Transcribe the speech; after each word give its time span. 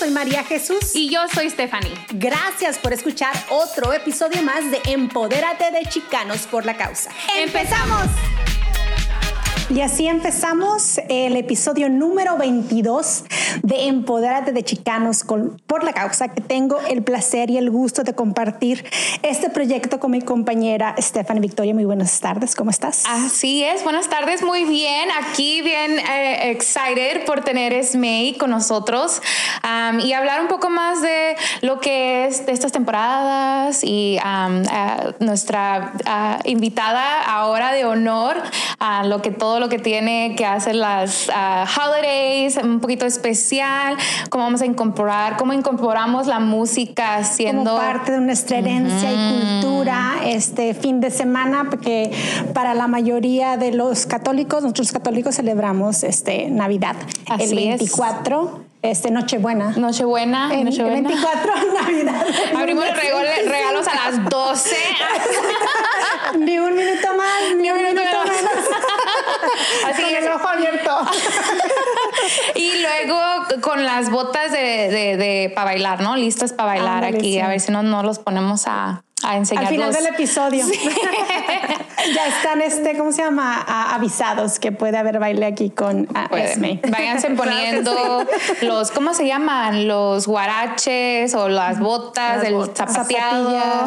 soy 0.00 0.10
María 0.10 0.42
Jesús. 0.44 0.94
Y 0.94 1.10
yo 1.10 1.20
soy 1.34 1.50
Stephanie. 1.50 1.92
Gracias 2.14 2.78
por 2.78 2.94
escuchar 2.94 3.34
otro 3.50 3.92
episodio 3.92 4.42
más 4.42 4.70
de 4.70 4.80
Empodérate 4.86 5.70
de 5.70 5.84
Chicanos 5.90 6.46
por 6.46 6.64
la 6.64 6.74
Causa. 6.74 7.10
¡Empezamos! 7.36 8.06
Y 9.72 9.82
así 9.82 10.08
empezamos 10.08 10.98
el 11.08 11.36
episodio 11.36 11.88
número 11.88 12.36
22 12.36 13.22
de 13.62 13.86
Empodérate 13.86 14.50
de 14.50 14.64
Chicanos 14.64 15.24
por 15.66 15.84
la 15.84 15.92
causa, 15.92 16.26
que 16.26 16.40
tengo 16.40 16.80
el 16.88 17.04
placer 17.04 17.50
y 17.50 17.56
el 17.56 17.70
gusto 17.70 18.02
de 18.02 18.12
compartir 18.12 18.84
este 19.22 19.48
proyecto 19.48 20.00
con 20.00 20.10
mi 20.10 20.22
compañera 20.22 20.96
Stephanie 20.98 21.40
Victoria. 21.40 21.72
Muy 21.72 21.84
buenas 21.84 22.18
tardes, 22.18 22.56
¿cómo 22.56 22.70
estás? 22.70 23.04
Así 23.06 23.62
es, 23.62 23.84
buenas 23.84 24.08
tardes, 24.08 24.42
muy 24.42 24.64
bien. 24.64 25.08
Aquí 25.22 25.62
bien 25.62 26.00
eh, 26.00 26.50
excited 26.50 27.24
por 27.24 27.42
tener 27.44 27.72
Esmei 27.72 28.36
con 28.36 28.50
nosotros 28.50 29.22
y 30.02 30.12
hablar 30.14 30.40
un 30.40 30.48
poco 30.48 30.68
más 30.68 31.00
de 31.00 31.36
lo 31.60 31.78
que 31.78 32.26
es 32.26 32.44
de 32.44 32.52
estas 32.52 32.72
temporadas 32.72 33.84
y 33.84 34.18
nuestra 35.20 35.92
invitada 36.44 37.22
ahora 37.22 37.72
de 37.72 37.84
honor 37.84 38.36
a 38.80 39.04
lo 39.04 39.22
que 39.22 39.30
todo 39.30 39.59
lo 39.60 39.68
que 39.68 39.78
tiene 39.78 40.34
que 40.36 40.44
hacer 40.44 40.74
las 40.74 41.30
ah, 41.34 41.66
holidays, 41.76 42.56
un 42.56 42.80
poquito 42.80 43.06
especial, 43.06 43.96
cómo 44.30 44.44
vamos 44.44 44.62
a 44.62 44.66
incorporar, 44.66 45.36
cómo 45.36 45.52
incorporamos 45.52 46.26
la 46.26 46.40
música 46.40 47.22
siendo 47.24 47.76
parte 47.76 48.12
de 48.12 48.20
nuestra 48.20 48.58
herencia 48.58 49.12
y 49.12 49.60
cultura 49.60 50.16
este 50.24 50.74
fin 50.74 51.00
de 51.00 51.10
semana, 51.10 51.66
porque 51.70 52.10
para 52.54 52.74
la 52.74 52.88
mayoría 52.88 53.56
de 53.56 53.72
los 53.72 54.06
católicos, 54.06 54.62
nosotros 54.62 54.92
católicos 54.92 55.36
celebramos 55.36 56.02
este 56.02 56.50
Navidad 56.50 56.96
el 57.38 57.54
24. 57.54 58.70
Este, 58.82 59.10
Nochebuena. 59.10 59.74
Nochebuena. 59.76 60.54
En, 60.54 60.64
Nochebuena. 60.64 61.10
24, 61.10 61.52
Navidad. 61.82 62.26
Abrimos 62.56 62.84
los 62.86 62.96
regalos 62.96 63.86
a 63.86 63.94
las 63.94 64.30
12. 64.30 64.76
ni 66.38 66.58
un 66.58 66.74
minuto 66.74 67.08
más, 67.14 67.56
ni, 67.56 67.70
un, 67.70 67.76
minuto, 67.76 68.00
menos. 68.24 68.64
Así 69.86 70.02
con 70.02 70.14
el 70.14 70.28
ojo 70.28 70.48
abierto. 70.48 70.98
y 72.54 72.82
luego 72.82 73.20
con 73.60 73.84
las 73.84 74.10
botas 74.10 74.52
de, 74.52 74.58
de, 74.58 75.16
de 75.16 75.52
para 75.54 75.72
bailar, 75.72 76.00
¿no? 76.00 76.16
Listas 76.16 76.52
para 76.52 76.74
bailar 76.74 77.04
aquí. 77.04 77.40
A 77.40 77.48
ver 77.48 77.60
si 77.60 77.72
no, 77.72 77.82
no 77.82 78.02
los 78.02 78.18
ponemos 78.18 78.64
a, 78.66 79.02
a 79.22 79.32
Al 79.32 79.46
final 79.46 79.92
del 79.92 80.06
episodio. 80.06 80.64
ya 82.14 82.26
están, 82.26 82.62
este, 82.62 82.96
¿cómo 82.96 83.12
se 83.12 83.22
llama? 83.22 83.64
avisados 83.94 84.58
que 84.58 84.72
puede 84.72 84.96
haber 84.96 85.18
baile 85.18 85.46
aquí 85.46 85.70
con 85.70 86.08
Esme. 86.32 86.80
Váyanse 86.88 87.30
poniendo 87.36 88.26
los, 88.62 88.90
¿cómo 88.90 89.14
se 89.14 89.26
llaman? 89.26 89.86
Los 89.86 90.26
guaraches 90.26 91.34
o 91.34 91.48
las 91.48 91.78
botas, 91.78 92.42
del 92.42 92.54
zapateado. 92.74 93.86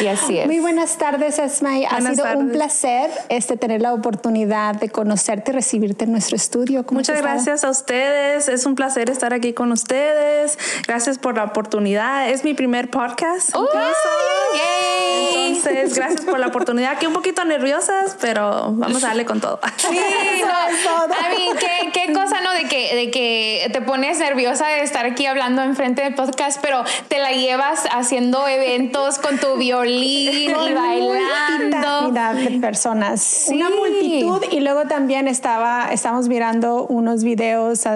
y 0.00 0.06
así 0.06 0.38
es. 0.38 0.46
Muy 0.46 0.60
buenas 0.60 0.96
tardes, 0.96 1.38
Esme. 1.38 1.86
Ha 1.86 2.00
sido 2.00 2.24
un 2.36 2.52
placer 2.52 3.10
este, 3.28 3.56
tener 3.56 3.82
la 3.82 3.94
oportunidad 3.94 4.76
de 4.76 4.88
conocerte 4.90 5.50
y 5.50 5.54
recibirte 5.54 6.04
en 6.04 6.12
nuestro 6.12 6.36
estudio. 6.36 6.84
Muchas 6.90 7.20
gracias 7.20 7.64
a 7.64 7.70
ustedes. 7.70 8.48
Es 8.48 8.66
un 8.66 8.74
placer 8.74 9.10
estar 9.10 9.34
aquí 9.34 9.52
con 9.52 9.72
ustedes. 9.72 10.58
Gracias 10.86 11.18
por 11.18 11.36
la 11.36 11.44
oportunidad. 11.44 12.28
Es 12.28 12.44
mi 12.44 12.54
primer 12.54 12.90
podcast 12.90 13.39
entonces, 15.60 15.94
gracias 15.94 16.22
por 16.22 16.38
la 16.38 16.48
oportunidad. 16.48 16.92
Aquí 16.92 17.06
un 17.06 17.12
poquito 17.12 17.44
nerviosas, 17.44 18.16
pero 18.20 18.72
vamos 18.72 19.02
a 19.04 19.08
darle 19.08 19.24
con 19.24 19.40
todo. 19.40 19.60
Sí, 19.76 19.88
A 19.88 21.28
mí, 21.30 21.48
¿qué, 21.58 21.90
qué, 21.92 22.12
cosa, 22.12 22.40
¿no? 22.40 22.52
De 22.52 22.64
que, 22.64 22.94
de 22.94 23.10
que 23.10 23.68
te 23.72 23.80
pones 23.80 24.18
nerviosa 24.18 24.66
de 24.68 24.82
estar 24.82 25.06
aquí 25.06 25.26
hablando 25.26 25.62
enfrente 25.62 26.02
del 26.02 26.14
podcast, 26.14 26.60
pero 26.60 26.84
te 27.08 27.18
la 27.18 27.32
llevas 27.32 27.86
haciendo 27.90 28.46
eventos 28.46 29.18
con 29.18 29.38
tu 29.38 29.56
violín 29.56 30.50
y 30.50 30.52
bailando. 30.52 32.10
de 32.10 32.58
personas. 32.60 33.46
Una 33.48 33.70
multitud. 33.70 34.44
Y 34.50 34.60
luego 34.60 34.84
también 34.84 35.28
estaba, 35.28 35.88
estamos 35.92 36.28
mirando 36.28 36.86
unos 36.86 37.24
videos 37.24 37.86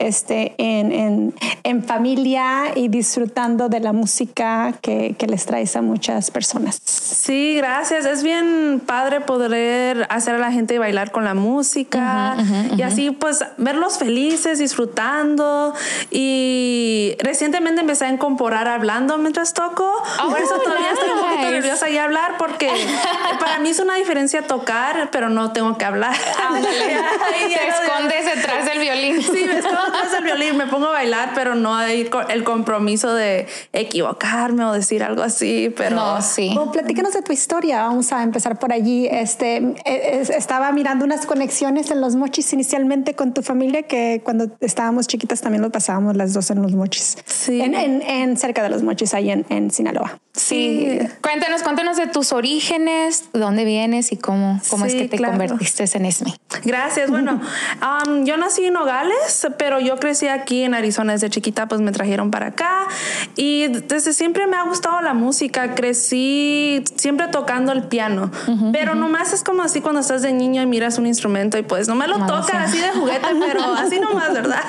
este, 0.00 0.54
en, 0.56 0.92
en, 0.92 1.34
en, 1.62 1.84
familia 1.84 2.72
y 2.74 2.88
disfrutando 2.88 3.68
de 3.68 3.80
la 3.80 3.92
música 3.92 4.72
que, 4.80 5.14
que, 5.18 5.26
les 5.26 5.44
traes 5.44 5.76
a 5.76 5.82
muchas 5.82 6.30
personas. 6.30 6.80
Sí, 6.84 7.54
gracias. 7.56 8.06
Es 8.06 8.22
bien 8.22 8.82
padre 8.84 9.20
poder 9.20 10.06
hacer 10.08 10.36
a 10.36 10.38
la 10.38 10.52
gente 10.52 10.78
bailar 10.78 11.10
con 11.10 11.24
la 11.24 11.34
música 11.34 12.34
y 12.76 12.80
así 12.80 13.10
pues 13.10 13.44
verlos 13.58 13.98
felices, 13.98 14.58
disfrutando. 14.58 15.74
Y 16.10 17.14
recientemente 17.18 17.82
empecé 17.82 18.06
a 18.06 18.08
incorporar 18.08 18.68
hablando 18.68 19.18
mientras 19.18 19.52
toco. 19.52 19.92
Por 20.30 20.40
eso 20.40 20.54
todavía 20.64 20.92
estoy 20.92 21.10
un 21.10 21.20
poquito 21.20 21.50
nerviosa 21.50 21.90
y 21.90 21.98
hablar 21.98 22.38
porque 22.38 22.70
para 23.38 23.58
mí 23.58 23.68
es 23.68 23.78
una 23.80 23.96
diferencia 23.96 24.42
tocar, 24.42 25.10
pero 25.12 25.28
no 25.28 25.52
tengo 25.52 25.76
que 25.76 25.84
hablar. 25.84 26.16
Te 26.62 27.68
escondes 27.68 28.24
detrás 28.34 28.64
del 28.64 28.78
violín. 28.78 29.22
Sí, 29.22 29.44
me 29.46 29.58
escondo 29.58 29.89
es 30.06 30.12
el 30.16 30.24
violín, 30.24 30.56
me 30.56 30.66
pongo 30.66 30.86
a 30.86 30.92
bailar, 30.92 31.32
pero 31.34 31.54
no 31.54 31.74
hay 31.74 32.08
el 32.28 32.44
compromiso 32.44 33.12
de 33.14 33.46
equivocarme 33.72 34.64
o 34.64 34.72
decir 34.72 35.02
algo 35.02 35.22
así, 35.22 35.72
pero... 35.76 35.96
No, 35.96 36.22
sí. 36.22 36.56
platícanos 36.72 37.12
de 37.12 37.22
tu 37.22 37.32
historia, 37.32 37.82
vamos 37.82 38.12
a 38.12 38.22
empezar 38.22 38.58
por 38.58 38.72
allí. 38.72 39.06
Este, 39.10 39.56
e, 39.84 40.20
estaba 40.36 40.72
mirando 40.72 41.04
unas 41.04 41.26
conexiones 41.26 41.90
en 41.90 42.00
los 42.00 42.16
mochis 42.16 42.52
inicialmente 42.52 43.14
con 43.14 43.34
tu 43.34 43.42
familia, 43.42 43.82
que 43.82 44.20
cuando 44.24 44.50
estábamos 44.60 45.06
chiquitas 45.06 45.40
también 45.40 45.62
lo 45.62 45.70
pasábamos 45.70 46.16
las 46.16 46.32
dos 46.32 46.50
en 46.50 46.62
los 46.62 46.72
mochis. 46.72 47.16
Sí. 47.24 47.60
En, 47.60 47.74
en, 47.74 48.36
cerca 48.36 48.62
de 48.62 48.70
los 48.70 48.82
mochis, 48.82 49.14
ahí 49.14 49.30
en, 49.30 49.46
en 49.48 49.70
Sinaloa. 49.70 50.18
Sí. 50.32 50.98
Cuéntanos, 51.22 51.62
cuéntanos 51.62 51.96
de 51.96 52.06
tus 52.06 52.32
orígenes, 52.32 53.24
dónde 53.32 53.64
vienes 53.64 54.12
y 54.12 54.16
cómo, 54.16 54.60
cómo 54.70 54.86
es 54.86 54.94
que 54.94 55.08
te 55.08 55.18
convertiste 55.18 55.84
en 55.92 56.06
ESME. 56.06 56.34
Gracias. 56.64 57.10
Bueno, 57.10 57.40
um, 58.06 58.24
yo 58.24 58.36
nací 58.36 58.64
en 58.64 58.74
Nogales, 58.74 59.48
pero 59.58 59.80
yo 59.80 59.96
crecí 59.96 60.28
aquí 60.28 60.62
en 60.62 60.74
Arizona 60.74 61.14
desde 61.14 61.30
chiquita, 61.30 61.66
pues 61.66 61.80
me 61.80 61.90
trajeron 61.90 62.30
para 62.30 62.46
acá 62.48 62.86
y 63.34 63.66
desde 63.68 64.12
siempre 64.12 64.46
me 64.46 64.56
ha 64.56 64.62
gustado 64.62 65.00
la 65.00 65.14
música. 65.14 65.74
Crecí 65.74 66.84
siempre 66.94 67.26
tocando 67.28 67.72
el 67.72 67.84
piano, 67.84 68.30
pero 68.72 68.94
nomás 68.94 69.32
es 69.32 69.42
como 69.42 69.62
así 69.62 69.80
cuando 69.80 70.00
estás 70.00 70.22
de 70.22 70.32
niño 70.32 70.62
y 70.62 70.66
miras 70.66 70.98
un 70.98 71.06
instrumento 71.06 71.58
y 71.58 71.62
pues 71.62 71.88
nomás 71.88 72.08
lo 72.08 72.24
tocas 72.26 72.68
así 72.68 72.78
de 72.78 72.90
juguete, 72.90 73.28
pero 73.46 73.64
así 73.74 73.98
nomás, 73.98 74.32
¿verdad? 74.32 74.62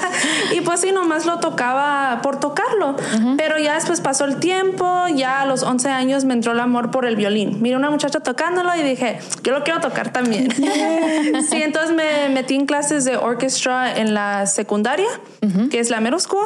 Y 0.54 0.62
pues 0.62 0.80
sí, 0.80 0.92
nomás 0.92 1.28
lo 1.28 1.40
tocaba 1.40 2.20
por 2.24 2.40
tocarlo. 2.40 2.96
Pero 3.38 3.60
ya 3.60 3.76
después 3.76 4.02
pasó 4.02 4.26
el 4.26 4.38
tiempo, 4.38 5.06
ya 5.14 5.46
los 5.52 5.64
11 5.64 5.90
años 5.90 6.24
me 6.24 6.34
entró 6.34 6.54
el 6.54 6.60
amor 6.62 6.92
por 6.92 7.06
el 7.06 7.18
violín. 7.18 7.62
Miré 7.62 7.76
una 7.76 7.90
muchacha 7.90 8.22
tocándolo 8.22 8.74
y 8.74 8.82
dije, 8.84 9.20
yo 9.44 9.52
lo 9.52 9.64
quiero 9.64 9.82
tocar 9.82 10.14
también. 10.14 10.50
sí, 11.50 11.62
entonces 11.62 11.94
me 11.94 12.30
metí 12.30 12.56
en 12.56 12.66
clases 12.66 13.04
de 13.04 13.18
orquestra 13.18 13.98
en 13.98 14.14
la 14.14 14.46
secundaria 14.46 15.10
que 15.70 15.80
es 15.80 15.90
la 15.90 16.00
Merosco. 16.00 16.40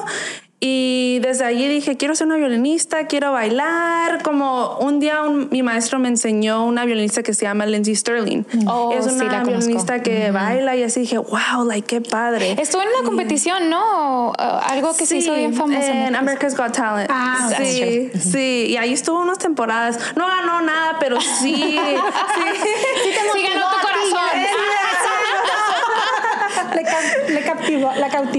Y 0.68 1.20
desde 1.20 1.46
allí 1.46 1.68
dije, 1.68 1.96
quiero 1.96 2.16
ser 2.16 2.26
una 2.26 2.38
violinista, 2.38 3.06
quiero 3.06 3.32
bailar. 3.32 4.24
Como 4.24 4.78
un 4.80 5.00
día 5.00 5.22
mi 5.22 5.62
maestro 5.62 6.00
me 6.00 6.08
enseñó 6.08 6.66
una 6.66 6.86
violinista 6.86 7.22
que 7.22 7.36
se 7.36 7.46
llama 7.46 7.68
Lindsay 7.68 7.96
Sterling. 7.96 8.46
Oh, 8.66 8.92
es 8.92 9.06
una 9.06 9.44
violinista 9.44 10.02
que 10.02 10.32
baila 10.32 10.76
y 10.76 10.82
así 10.82 11.02
dije, 11.02 11.20
wow, 11.20 11.64
like, 11.68 11.86
qué 11.86 12.02
padre. 12.02 12.56
Estuvo 12.60 12.82
en 12.82 12.88
una 12.88 13.08
competición, 13.08 13.70
¿no? 13.70 14.30
Uh, 14.30 14.34
algo 14.40 14.98
que 14.98 15.06
se 15.06 15.18
hizo 15.18 15.36
bien 15.36 15.54
famoso. 15.54 15.88
En 15.88 16.16
America's 16.16 16.58
Got 16.58 16.72
Talent. 16.72 17.12
Ah, 17.14 17.52
sí, 17.56 18.10
sí. 18.20 18.66
Y 18.70 18.78
ahí 18.78 18.94
estuvo 18.94 19.20
unas 19.20 19.38
temporadas. 19.38 20.00
No 20.16 20.26
ganó 20.26 20.62
nada, 20.62 20.98
pero 21.00 21.22
sí. 21.22 21.54
sí, 21.54 21.78
sí, 22.64 23.12
sí 23.34 23.44
ganó 23.44 23.66
tu 23.70 23.82
corazón 23.86 24.66
le, 27.28 27.42
captivó, 27.44 27.92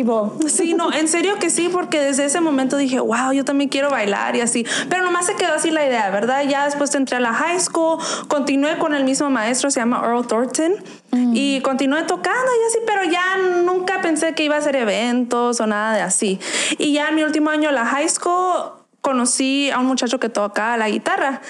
cautivó. 0.07 0.37
Sí, 0.49 0.75
no, 0.75 0.93
en 0.93 1.09
serio 1.09 1.37
que 1.39 1.51
sí, 1.51 1.69
porque 1.71 2.01
desde 2.01 2.25
ese 2.25 2.41
momento 2.41 2.77
dije, 2.77 3.01
wow, 3.01 3.33
yo 3.33 3.45
también 3.45 3.69
quiero 3.69 3.91
bailar 3.91 4.37
y 4.37 4.41
así. 4.41 4.67
Pero 4.89 5.03
nomás 5.03 5.27
se 5.27 5.35
quedó 5.35 5.55
así 5.55 5.71
la 5.71 5.87
idea, 5.87 6.11
¿verdad? 6.11 6.45
Ya 6.49 6.65
después 6.65 6.95
entré 6.95 7.17
a 7.17 7.21
la 7.21 7.33
high 7.33 7.61
school, 7.61 7.99
continué 8.29 8.79
con 8.79 8.95
el 8.95 9.05
mismo 9.05 9.31
maestro, 9.31 9.71
se 9.71 9.81
llama 9.81 10.03
Earl 10.05 10.27
Thornton, 10.27 10.75
mm. 11.13 11.33
y 11.35 11.61
continué 11.61 12.03
tocando 12.05 12.51
y 12.53 12.69
así, 12.69 12.79
pero 12.87 13.05
ya 13.05 13.37
nunca 13.65 14.01
pensé 14.01 14.35
que 14.35 14.45
iba 14.45 14.57
a 14.57 14.59
hacer 14.59 14.77
eventos 14.77 15.61
o 15.61 15.67
nada 15.67 15.95
de 15.95 16.03
así. 16.03 16.39
Y 16.79 16.93
ya 16.93 17.09
en 17.09 17.15
mi 17.15 17.23
último 17.23 17.51
año 17.51 17.71
la 17.71 17.85
high 17.87 18.09
school 18.09 18.73
conocí 19.01 19.71
a 19.71 19.79
un 19.79 19.87
muchacho 19.87 20.19
que 20.19 20.29
toca 20.29 20.77
la 20.77 20.89
guitarra. 20.89 21.41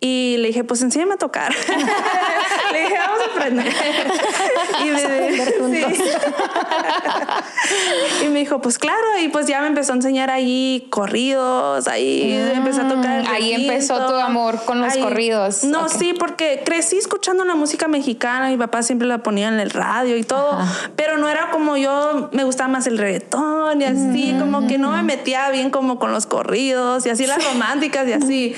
Y 0.00 0.36
le 0.38 0.48
dije, 0.48 0.64
pues 0.64 0.82
enséñame 0.82 1.14
a 1.14 1.16
tocar. 1.16 1.54
le 2.72 2.82
dije, 2.82 2.96
vamos 2.98 3.20
a 3.20 3.34
aprender. 3.34 3.72
y, 4.84 4.90
me, 4.90 5.00
y 8.26 8.28
me 8.28 8.40
dijo, 8.40 8.60
pues 8.60 8.78
claro. 8.78 9.18
Y 9.22 9.28
pues 9.28 9.46
ya 9.46 9.60
me 9.60 9.68
empezó 9.68 9.92
a 9.92 9.96
enseñar 9.96 10.30
ahí 10.30 10.86
corridos, 10.90 11.88
ahí 11.88 12.38
mm. 12.38 12.58
empecé 12.58 12.82
a 12.82 12.88
tocar. 12.88 13.26
ahí 13.28 13.54
empezó 13.54 14.06
tu 14.06 14.14
amor 14.14 14.62
con 14.64 14.80
los 14.80 14.96
corridos. 14.96 15.64
No, 15.64 15.88
sí, 15.88 16.12
porque 16.12 16.62
crecí 16.64 16.98
escuchando 16.98 17.44
la 17.44 17.54
música 17.54 17.88
mexicana. 17.88 18.50
Mi 18.50 18.58
papá 18.58 18.82
siempre 18.82 19.08
la 19.08 19.22
ponía 19.22 19.48
en 19.48 19.60
el 19.60 19.70
radio 19.70 20.16
y 20.16 20.24
todo. 20.24 20.58
Pero 20.96 21.16
no 21.16 21.28
era 21.28 21.50
como 21.50 21.76
yo, 21.76 22.28
me 22.32 22.44
gustaba 22.44 22.68
más 22.68 22.86
el 22.86 22.98
reggaetón 22.98 23.53
reggaetón 23.64 23.80
y 23.80 23.84
así, 23.84 24.36
como 24.38 24.66
que 24.66 24.78
no 24.78 24.90
me 24.90 25.02
metía 25.02 25.50
bien 25.50 25.70
como 25.70 25.98
con 25.98 26.12
los 26.12 26.26
corridos 26.26 27.06
y 27.06 27.10
así 27.10 27.26
las 27.26 27.44
románticas 27.44 28.06
y 28.08 28.12
así. 28.12 28.54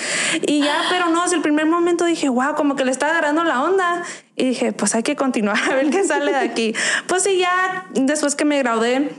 Y 0.46 0.60
ya, 0.60 0.82
pero 0.90 1.08
no, 1.08 1.22
desde 1.22 1.36
el 1.36 1.42
primer 1.42 1.66
momento 1.66 2.04
dije, 2.04 2.28
wow, 2.28 2.54
como 2.54 2.76
que 2.76 2.84
le 2.84 2.90
está 2.90 3.08
agarrando 3.10 3.44
la 3.44 3.62
onda. 3.62 4.02
Y 4.36 4.50
dije, 4.50 4.72
pues 4.72 4.94
hay 4.94 5.02
que 5.02 5.16
continuar 5.16 5.58
a 5.70 5.74
ver 5.74 5.90
qué 5.90 6.04
sale 6.04 6.32
de 6.32 6.38
aquí. 6.38 6.74
Pues 7.06 7.22
sí, 7.22 7.38
ya 7.38 7.86
después 7.94 8.34
que 8.34 8.44
me 8.44 8.58
gradué, 8.58 9.10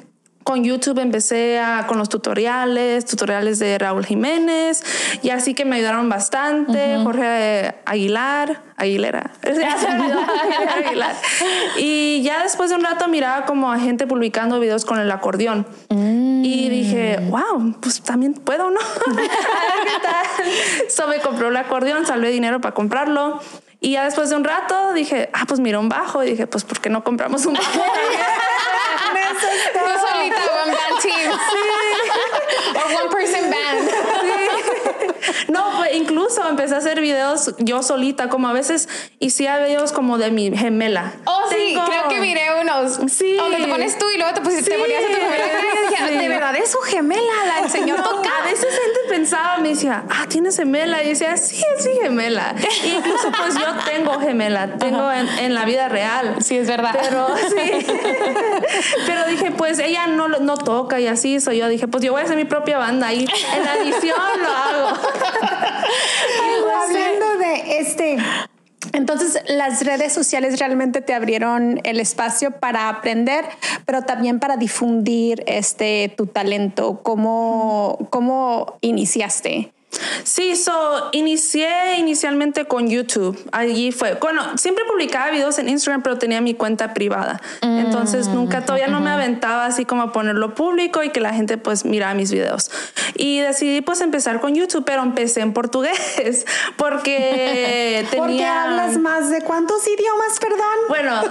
con 0.47 0.63
YouTube 0.63 0.99
empecé 0.99 1.59
a, 1.59 1.87
con 1.87 1.97
los 1.97 2.07
tutoriales, 2.07 3.03
tutoriales 3.03 3.59
de 3.59 3.77
Raúl 3.77 4.05
Jiménez, 4.05 4.81
y 5.21 5.31
así 5.31 5.53
que 5.53 5.65
me 5.65 5.75
ayudaron 5.75 6.07
bastante, 6.07 6.97
Jorge 7.03 7.75
Aguilar, 7.85 8.61
Aguilera, 8.77 9.31
Aguilar. 10.85 11.15
Y 11.75 12.21
ya 12.21 12.43
después 12.43 12.69
de 12.69 12.77
un 12.77 12.83
rato 12.85 13.09
miraba 13.09 13.45
como 13.45 13.73
a 13.73 13.77
gente 13.77 14.07
publicando 14.07 14.61
videos 14.61 14.85
con 14.85 14.99
el 14.99 15.11
acordeón. 15.11 15.67
Y 15.89 16.69
dije, 16.69 17.19
wow, 17.29 17.75
pues 17.81 18.01
también 18.01 18.33
puedo, 18.33 18.71
¿no? 18.71 18.79
a 19.07 19.13
ver 19.15 19.27
qué 19.27 20.01
tal. 20.01 20.89
So 20.89 21.09
me 21.09 21.19
compró 21.19 21.49
el 21.49 21.57
acordeón, 21.57 22.05
salvé 22.05 22.29
dinero 22.29 22.61
para 22.61 22.73
comprarlo. 22.73 23.41
Y 23.81 23.91
ya 23.91 24.05
después 24.05 24.29
de 24.29 24.37
un 24.37 24.45
rato 24.45 24.93
dije, 24.93 25.29
ah, 25.33 25.43
pues 25.45 25.59
mira 25.59 25.77
un 25.77 25.89
bajo. 25.89 26.23
Y 26.23 26.31
dije, 26.31 26.47
pues, 26.47 26.63
¿por 26.63 26.79
qué 26.79 26.89
no 26.89 27.03
compramos 27.03 27.45
un 27.45 27.55
bajo? 27.55 27.83
Tú 29.73 29.79
solita, 29.79 30.41
one 30.63 30.73
band 30.73 31.01
team. 31.01 31.31
O 32.75 33.03
one 33.03 33.09
person 33.11 33.49
band. 33.49 33.91
No, 35.49 35.77
pues 35.77 35.93
incluso 35.95 36.47
empecé 36.47 36.75
a 36.75 36.77
hacer 36.77 36.99
videos 36.99 37.53
yo 37.59 37.83
solita, 37.83 38.29
como 38.29 38.47
a 38.49 38.53
veces 38.53 38.87
hacía 39.25 39.57
videos 39.59 39.91
como 39.91 40.17
de 40.17 40.31
mi 40.31 40.55
gemela. 40.55 41.13
Oh, 41.25 41.45
sí, 41.49 41.73
Tengo- 41.73 41.85
creo 41.85 42.07
que 42.09 42.19
miré 42.19 42.47
unos. 42.61 42.99
Sí. 43.11 43.35
Donde 43.35 43.57
te 43.57 43.67
pones 43.67 43.97
tú 43.97 44.09
y 44.09 44.17
luego 44.17 44.33
te, 44.33 44.41
pusiste, 44.41 44.71
Sí. 44.75 44.77
ponías 44.81 45.03
a 45.03 45.07
tu 45.07 45.13
gemela. 45.13 45.45
Sí. 46.17 46.23
De 46.23 46.29
verdad 46.29 46.55
es 46.55 46.71
su 46.71 46.79
gemela, 46.79 47.33
la 47.47 47.59
enseñó 47.59 47.95
a 47.95 47.97
No, 48.07 48.09
tocar. 48.09 48.41
a 48.41 48.45
veces 48.45 48.67
gente 48.73 48.99
pensaba, 49.09 49.57
me 49.57 49.69
decía, 49.69 50.03
ah, 50.09 50.25
tienes 50.27 50.55
gemela. 50.57 51.03
Y 51.03 51.09
decía, 51.09 51.35
sí, 51.37 51.63
es 51.77 51.85
mi 51.87 51.93
gemela. 52.01 52.55
Y 52.83 52.87
incluso 52.97 53.31
pues 53.31 53.55
yo 53.55 53.65
tengo 53.85 54.19
gemela, 54.19 54.77
tengo 54.77 55.11
en, 55.11 55.27
en 55.39 55.53
la 55.53 55.65
vida 55.65 55.89
real. 55.89 56.35
Sí, 56.41 56.57
es 56.57 56.67
verdad. 56.67 56.97
Pero 57.01 57.27
sí. 57.49 57.85
Pero 59.05 59.25
dije, 59.27 59.51
pues 59.51 59.79
ella 59.79 60.07
no, 60.07 60.27
no 60.27 60.57
toca 60.57 60.99
y 60.99 61.07
así 61.07 61.39
soy 61.39 61.57
yo. 61.57 61.67
Dije, 61.67 61.87
pues 61.87 62.03
yo 62.03 62.11
voy 62.11 62.21
a 62.21 62.25
hacer 62.25 62.37
mi 62.37 62.45
propia 62.45 62.77
banda 62.77 63.13
y 63.13 63.25
en 63.55 63.63
la 63.65 63.75
edición 63.77 64.19
lo 64.41 64.49
hago. 64.49 64.97
Hablando 66.81 67.37
de 67.37 67.79
este, 67.79 68.17
entonces 68.93 69.41
las 69.47 69.83
redes 69.83 70.13
sociales 70.13 70.59
realmente 70.59 71.01
te 71.01 71.13
abrieron 71.13 71.79
el 71.83 71.99
espacio 71.99 72.51
para 72.51 72.89
aprender, 72.89 73.45
pero 73.85 74.03
también 74.03 74.39
para 74.39 74.57
difundir 74.57 75.43
este 75.47 76.13
tu 76.15 76.27
talento. 76.27 77.01
¿Cómo, 77.03 78.07
cómo 78.09 78.77
iniciaste? 78.81 79.71
Sí, 80.23 80.55
so, 80.57 81.09
inicié 81.13 81.95
inicialmente 81.97 82.65
con 82.65 82.89
YouTube. 82.89 83.37
Allí 83.53 83.91
fue. 83.91 84.15
Bueno, 84.15 84.57
siempre 84.57 84.83
publicaba 84.85 85.31
videos 85.31 85.57
en 85.59 85.69
Instagram, 85.69 86.03
pero 86.03 86.17
tenía 86.17 86.41
mi 86.41 86.53
cuenta 86.53 86.93
privada. 86.93 87.41
Entonces 87.61 88.27
nunca, 88.27 88.65
todavía 88.65 88.87
no 88.87 88.99
me 88.99 89.09
aventaba 89.09 89.65
así 89.65 89.85
como 89.85 90.01
a 90.03 90.11
ponerlo 90.11 90.53
público 90.53 91.03
y 91.03 91.09
que 91.09 91.21
la 91.21 91.33
gente 91.33 91.57
pues 91.57 91.85
mirara 91.85 92.13
mis 92.13 92.31
videos. 92.31 92.69
Y 93.15 93.39
decidí 93.39 93.81
pues 93.81 94.01
empezar 94.01 94.41
con 94.41 94.53
YouTube, 94.55 94.83
pero 94.85 95.01
empecé 95.01 95.39
en 95.41 95.53
portugués 95.53 96.45
porque 96.77 98.05
tenía... 98.11 98.25
Porque 98.27 98.45
hablas 98.45 98.97
más 98.97 99.29
de 99.29 99.41
cuántos 99.41 99.87
idiomas, 99.87 100.37
perdón. 100.39 100.59
Bueno, 100.89 101.11
no. 101.21 101.29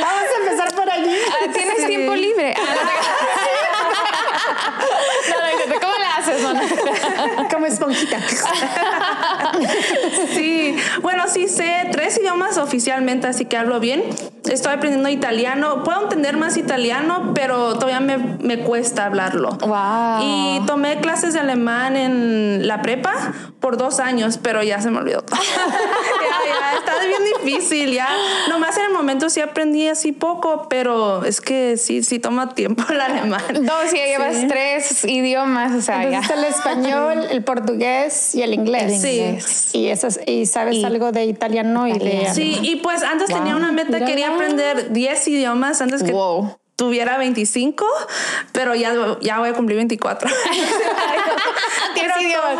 Vamos 0.00 0.24
a 0.36 0.42
empezar 0.44 0.74
por 0.74 0.88
allí. 0.88 1.16
Ah, 1.28 1.50
¿Tienes 1.52 1.74
Sí. 1.80 1.86
tiempo 1.88 2.14
libre? 2.14 2.54
Ah, 2.56 2.62
no, 5.28 5.34
no, 5.34 5.74
no, 5.74 5.80
¿Cómo 5.80 5.94
la 5.98 6.16
haces, 6.16 6.42
Mona? 6.42 6.60
Como 7.64 7.72
esponjita. 7.72 8.18
Sí, 10.34 10.76
bueno, 11.02 11.24
sí 11.28 11.46
sé 11.48 11.88
tres 11.92 12.18
idiomas 12.18 12.58
oficialmente, 12.58 13.28
así 13.28 13.44
que 13.44 13.56
hablo 13.56 13.78
bien. 13.78 14.02
Estoy 14.50 14.74
aprendiendo 14.74 15.08
italiano. 15.08 15.84
Puedo 15.84 16.02
entender 16.02 16.36
más 16.36 16.56
italiano, 16.56 17.32
pero 17.34 17.74
todavía 17.74 18.00
me, 18.00 18.18
me 18.18 18.58
cuesta 18.60 19.04
hablarlo. 19.06 19.50
Wow. 19.50 20.18
Y 20.22 20.62
tomé 20.66 21.00
clases 21.00 21.34
de 21.34 21.40
alemán 21.40 21.96
en 21.96 22.66
la 22.66 22.82
prepa 22.82 23.14
por 23.60 23.76
dos 23.76 24.00
años, 24.00 24.38
pero 24.42 24.62
ya 24.62 24.80
se 24.80 24.90
me 24.90 24.98
olvidó 24.98 25.22
todo. 25.22 25.40
ya, 25.40 26.60
ya, 26.60 26.78
está 26.78 27.04
bien 27.04 27.22
difícil, 27.44 27.92
ya. 27.92 28.08
Nomás 28.48 28.76
en 28.78 28.84
el 28.86 28.92
momento 28.92 29.28
sí 29.30 29.40
aprendí 29.40 29.86
así 29.88 30.12
poco, 30.12 30.66
pero 30.68 31.24
es 31.24 31.40
que 31.40 31.76
sí, 31.76 32.02
sí 32.02 32.18
toma 32.18 32.54
tiempo 32.54 32.82
el 32.90 33.00
alemán. 33.00 33.42
No, 33.62 33.72
si 33.88 33.96
ya 33.98 34.06
llevas 34.06 34.46
tres 34.48 35.04
idiomas, 35.04 35.72
o 35.74 35.80
sea, 35.82 36.02
ya. 36.08 36.18
Entonces 36.18 36.36
el 36.36 36.44
español, 36.44 37.26
el 37.30 37.44
portugués 37.44 38.34
y 38.34 38.42
el 38.42 38.54
inglés. 38.54 39.00
Sí. 39.02 39.18
inglés. 39.18 39.74
Y 39.74 39.88
esas, 39.88 40.20
y 40.26 40.46
sabes 40.46 40.76
Y- 40.76 40.84
algo 40.84 41.12
de 41.12 41.24
italiano, 41.24 41.86
y 41.86 41.98
de. 41.98 42.28
Sí, 42.34 42.58
y 42.62 42.76
pues 42.76 43.02
antes 43.02 43.28
Wow. 43.30 43.38
tenía 43.38 43.56
una 43.56 43.72
meta, 43.72 43.92
Mira. 43.92 44.06
quería 44.06 44.28
aprender 44.34 44.92
10 44.92 45.28
idiomas 45.28 45.80
antes 45.80 46.02
que 46.02 46.12
Wow. 46.12 46.56
tuviera 46.76 47.18
25, 47.18 47.86
pero 48.52 48.74
ya, 48.74 48.92
ya 49.20 49.38
voy 49.38 49.48
a 49.50 49.52
cumplir 49.52 49.76
24. 49.76 50.28
Pero 51.94 52.20
idiomas. 52.20 52.56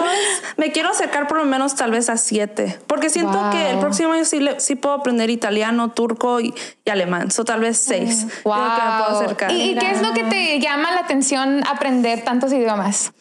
me 0.57 0.73
quiero 0.73 0.91
acercar 0.91 1.27
por 1.29 1.39
lo 1.39 1.45
menos 1.45 1.75
tal 1.75 1.91
vez 1.91 2.09
a 2.11 2.17
7, 2.17 2.79
porque 2.87 3.11
siento 3.11 3.37
Wow. 3.39 3.51
que 3.51 3.71
el 3.71 3.79
próximo 3.79 4.13
año 4.13 4.25
sí, 4.25 4.41
le- 4.41 4.61
sí 4.61 4.75
puedo 4.77 4.95
aprender 4.95 5.31
italiano, 5.31 5.91
turco 5.93 6.41
y, 6.41 6.55
y 6.85 6.91
alemán, 6.91 7.31
so 7.31 7.45
tal 7.45 7.61
vez 7.61 7.79
6. 7.79 8.43
Wow. 8.45 8.55
Creo 8.55 8.67
que 8.77 8.83
me 8.83 9.05
puedo 9.05 9.19
acercar. 9.21 9.53
¿Y, 9.53 9.63
y 9.71 9.75
qué 9.79 9.91
es 9.91 10.03
lo 10.03 10.13
que 10.13 10.25
te 10.25 10.61
llama 10.61 10.91
la 10.93 11.01
atención 11.01 11.63
aprender 11.67 12.23
tantos 12.25 12.53
idiomas? 12.53 13.13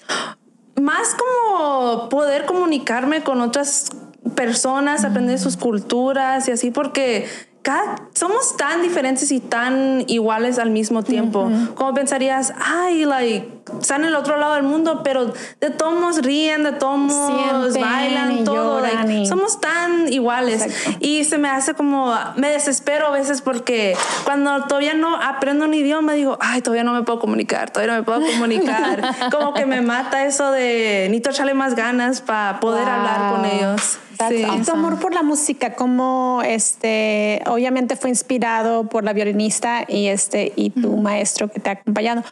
más 0.81 1.15
como 1.15 2.09
poder 2.09 2.45
comunicarme 2.45 3.21
con 3.23 3.41
otras 3.41 3.89
personas, 4.35 5.05
aprender 5.05 5.37
sus 5.39 5.55
culturas 5.55 6.47
y 6.47 6.51
así, 6.51 6.71
porque 6.71 7.29
cada, 7.63 7.95
somos 8.13 8.55
tan 8.57 8.81
diferentes 8.81 9.31
y 9.31 9.39
tan 9.39 10.03
iguales 10.07 10.59
al 10.59 10.69
mismo 10.69 11.01
tiempo. 11.03 11.49
Como 11.75 11.93
pensarías, 11.93 12.53
ay, 12.63 13.05
like, 13.05 13.49
están 13.79 14.01
en 14.01 14.09
el 14.09 14.15
otro 14.15 14.37
lado 14.37 14.55
del 14.55 14.63
mundo, 14.63 15.01
pero 15.03 15.33
de 15.61 15.69
todos 15.69 15.97
modos 15.99 16.21
ríen, 16.21 16.63
de 16.63 16.73
todos 16.73 16.97
modos 16.99 17.71
Sienten 17.73 17.81
bailan, 17.81 18.43
todo. 18.43 18.81
like, 18.81 19.11
y- 19.13 19.25
Somos 19.25 19.61
tan 19.61 20.11
iguales. 20.11 20.61
Exacto. 20.61 20.97
Y 20.99 21.23
se 21.23 21.37
me 21.37 21.49
hace 21.49 21.73
como, 21.73 22.13
me 22.35 22.49
desespero 22.49 23.07
a 23.07 23.11
veces 23.11 23.41
porque 23.41 23.95
cuando 24.25 24.65
todavía 24.65 24.93
no 24.93 25.15
aprendo 25.15 25.63
un 25.65 25.73
idioma, 25.73 26.13
digo, 26.13 26.37
ay, 26.41 26.61
todavía 26.61 26.83
no 26.83 26.91
me 26.93 27.03
puedo 27.03 27.19
comunicar, 27.19 27.71
todavía 27.71 27.93
no 27.95 27.99
me 28.01 28.05
puedo 28.05 28.19
comunicar. 28.33 29.01
como 29.31 29.53
que 29.53 29.65
me 29.65 29.81
mata 29.81 30.25
eso 30.25 30.51
de, 30.51 31.05
necesito 31.09 31.29
echarle 31.29 31.53
más 31.53 31.75
ganas 31.75 32.19
para 32.21 32.59
poder 32.59 32.83
Wow. 32.85 32.93
hablar 32.93 33.31
con 33.33 33.45
ellos. 33.45 33.97
Sí. 34.29 34.43
awesome. 34.43 34.65
Tu 34.65 34.71
amor 34.71 34.99
por 34.99 35.13
la 35.13 35.23
música, 35.23 35.75
como 35.75 36.41
este, 36.45 37.41
obviamente 37.47 37.95
fue 37.95 38.09
inspirado 38.09 38.87
por 38.89 39.03
la 39.03 39.13
violinista 39.13 39.85
y 39.87 40.07
este 40.07 40.51
y 40.55 40.69
tu 40.71 40.97
maestro 40.97 41.47
que 41.49 41.59
te 41.59 41.69
ha 41.69 41.73
acompañado. 41.73 42.23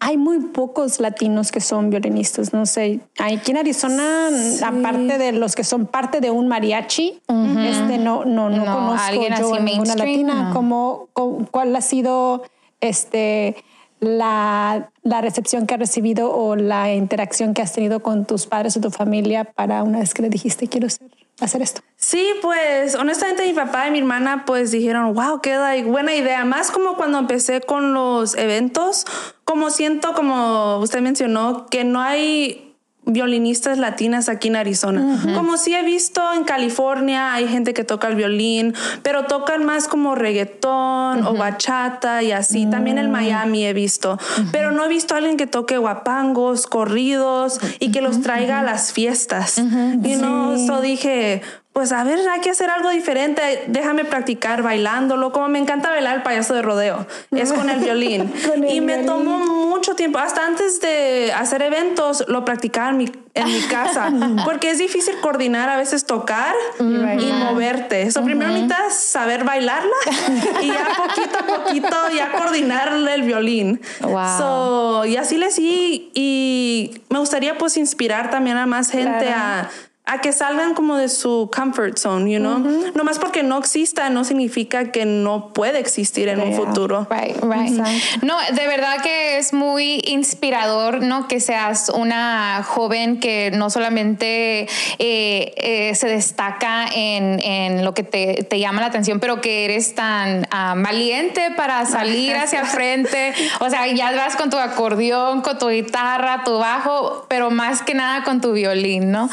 Hay 0.00 0.16
muy 0.16 0.38
pocos 0.40 1.00
latinos 1.00 1.50
que 1.52 1.60
son 1.60 1.90
violinistas, 1.90 2.52
no 2.52 2.66
sé. 2.66 3.00
Aquí 3.18 3.50
en 3.50 3.56
Arizona, 3.58 4.28
aparte 4.64 5.18
de 5.18 5.32
los 5.32 5.54
que 5.54 5.64
son 5.64 5.86
parte 5.86 6.20
de 6.20 6.30
un 6.30 6.48
mariachi, 6.48 7.20
este 7.28 7.98
no 7.98 8.24
no 8.24 8.48
no, 8.50 8.64
No, 8.64 8.74
conozco 8.74 9.12
yo 9.38 9.60
ninguna 9.60 9.94
latina. 9.96 10.44
no. 10.48 10.54
¿Cómo- 10.54 11.08
cómo- 11.12 11.46
cuál 11.50 11.74
ha 11.76 11.80
sido 11.80 12.42
este 12.80 13.56
la, 14.00 14.90
la 15.02 15.20
recepción 15.20 15.66
que 15.66 15.74
has 15.74 15.80
recibido 15.80 16.30
o 16.32 16.56
la 16.56 16.92
interacción 16.94 17.54
que 17.54 17.62
has 17.62 17.72
tenido 17.72 18.00
con 18.00 18.24
tus 18.26 18.46
padres 18.46 18.76
o 18.76 18.80
tu 18.80 18.90
familia 18.90 19.44
para 19.44 19.82
una 19.82 19.98
vez 20.00 20.14
que 20.14 20.22
le 20.22 20.28
dijiste 20.28 20.68
quiero 20.68 20.88
ser- 20.88 21.08
hacer 21.40 21.62
esto? 21.62 21.80
Sí, 21.96 22.24
pues 22.42 22.94
honestamente 22.94 23.46
mi 23.46 23.52
papá 23.52 23.88
y 23.88 23.90
mi 23.90 23.98
hermana 23.98 24.44
pues 24.46 24.70
dijeron, 24.70 25.14
wow, 25.14 25.40
qué 25.40 25.56
like, 25.56 25.88
buena 25.88 26.14
idea. 26.14 26.44
Más 26.44 26.70
como 26.70 26.96
cuando 26.96 27.18
empecé 27.18 27.60
con 27.60 27.94
los 27.94 28.36
eventos, 28.36 29.04
como 29.44 29.70
siento, 29.70 30.14
como 30.14 30.78
usted 30.78 31.00
mencionó, 31.00 31.66
que 31.66 31.84
no 31.84 32.00
hay 32.00 32.67
violinistas 33.08 33.78
latinas 33.78 34.28
aquí 34.28 34.48
en 34.48 34.56
Arizona. 34.56 35.20
Como 35.34 35.56
sí 35.56 35.74
he 35.74 35.82
visto 35.82 36.22
en 36.32 36.44
California, 36.44 37.32
hay 37.32 37.48
gente 37.48 37.74
que 37.74 37.84
toca 37.84 38.08
el 38.08 38.14
violín, 38.14 38.74
pero 39.02 39.24
tocan 39.24 39.64
más 39.64 39.88
como 39.88 40.14
reggaetón 40.14 41.26
o 41.26 41.34
bachata 41.34 42.22
y 42.22 42.32
así. 42.32 42.66
También 42.66 42.98
en 42.98 43.10
Miami 43.10 43.66
he 43.66 43.72
visto, 43.72 44.18
pero 44.52 44.72
no 44.72 44.84
he 44.84 44.88
visto 44.88 45.14
a 45.14 45.18
alguien 45.18 45.36
que 45.36 45.46
toque 45.46 45.78
guapangos, 45.78 46.66
corridos 46.66 47.60
y 47.80 47.90
que 47.90 48.02
los 48.02 48.20
traiga 48.20 48.60
a 48.60 48.62
las 48.62 48.92
fiestas. 48.92 49.58
Y 49.58 50.16
no, 50.16 50.58
so 50.58 50.80
dije, 50.80 51.42
pues 51.78 51.92
a 51.92 52.02
ver, 52.02 52.18
hay 52.28 52.40
que 52.40 52.50
hacer 52.50 52.70
algo 52.70 52.90
diferente, 52.90 53.62
déjame 53.68 54.04
practicar 54.04 54.64
bailándolo, 54.64 55.30
como 55.30 55.46
me 55.46 55.60
encanta 55.60 55.90
bailar 55.90 56.16
el 56.16 56.22
payaso 56.24 56.52
de 56.52 56.62
rodeo, 56.62 57.06
es 57.30 57.52
con 57.52 57.70
el 57.70 57.78
violín. 57.84 58.32
y 58.68 58.80
me 58.80 59.04
tomó 59.04 59.38
mucho 59.38 59.94
tiempo, 59.94 60.18
hasta 60.18 60.44
antes 60.44 60.80
de 60.80 61.32
hacer 61.32 61.62
eventos 61.62 62.24
lo 62.26 62.44
practicaba 62.44 62.90
en 62.90 62.96
mi, 62.96 63.12
en 63.34 63.46
mi 63.46 63.60
casa, 63.60 64.12
porque 64.44 64.72
es 64.72 64.78
difícil 64.78 65.20
coordinar, 65.20 65.68
a 65.68 65.76
veces 65.76 66.04
tocar 66.04 66.52
y 66.80 67.32
moverte. 67.32 68.02
Eso 68.02 68.24
primero 68.24 68.50
necesitas 68.50 68.94
saber 68.94 69.44
bailarla 69.44 69.94
y 70.60 70.66
ya 70.66 70.88
poquito 70.96 71.38
a 71.38 71.46
poquito 71.46 71.96
ya 72.16 72.32
coordinarle 72.32 73.14
el 73.14 73.22
violín. 73.22 73.80
Wow. 74.00 75.04
y 75.04 75.16
así 75.16 75.36
le 75.36 75.52
sí, 75.52 76.10
y 76.12 77.02
me 77.08 77.20
gustaría 77.20 77.56
pues 77.56 77.76
inspirar 77.76 78.30
también 78.30 78.56
a 78.56 78.66
más 78.66 78.90
gente 78.90 79.28
a 79.28 79.70
a 80.08 80.20
que 80.22 80.32
salgan 80.32 80.74
como 80.74 80.96
de 80.96 81.10
su 81.10 81.50
comfort 81.54 81.98
zone, 81.98 82.32
you 82.32 82.38
know? 82.38 82.58
No 82.94 83.04
más 83.04 83.18
porque 83.18 83.42
no 83.42 83.58
exista 83.58 84.08
no 84.08 84.24
significa 84.24 84.90
que 84.90 85.04
no 85.04 85.52
puede 85.52 85.78
existir 85.78 86.28
en 86.28 86.40
un 86.40 86.54
futuro. 86.54 87.06
Right, 87.10 87.36
right. 87.42 88.22
No, 88.22 88.36
de 88.52 88.66
verdad 88.66 89.02
que 89.02 89.36
es 89.36 89.52
muy 89.52 90.00
inspirador, 90.06 91.02
¿no? 91.02 91.28
Que 91.28 91.40
seas 91.40 91.90
una 91.90 92.62
joven 92.66 93.20
que 93.20 93.50
no 93.52 93.68
solamente 93.68 94.62
eh, 94.98 95.54
eh, 95.56 95.94
se 95.94 96.08
destaca 96.08 96.86
en, 96.86 97.40
en 97.40 97.84
lo 97.84 97.92
que 97.92 98.02
te, 98.02 98.44
te, 98.44 98.58
llama 98.58 98.80
la 98.80 98.86
atención, 98.86 99.20
pero 99.20 99.42
que 99.42 99.66
eres 99.66 99.94
tan 99.94 100.46
ah, 100.50 100.74
valiente 100.76 101.50
para 101.56 101.84
salir 101.84 102.34
hacia 102.34 102.64
frente. 102.64 103.34
O 103.60 103.68
sea, 103.68 103.86
ya 103.88 104.12
vas 104.12 104.36
con 104.36 104.48
tu 104.48 104.56
acordeón, 104.56 105.42
con 105.42 105.58
tu 105.58 105.68
guitarra, 105.68 106.44
tu 106.44 106.58
bajo, 106.58 107.26
pero 107.28 107.50
más 107.50 107.82
que 107.82 107.92
nada 107.92 108.24
con 108.24 108.40
tu 108.40 108.52
violín, 108.52 109.12
¿no? 109.12 109.28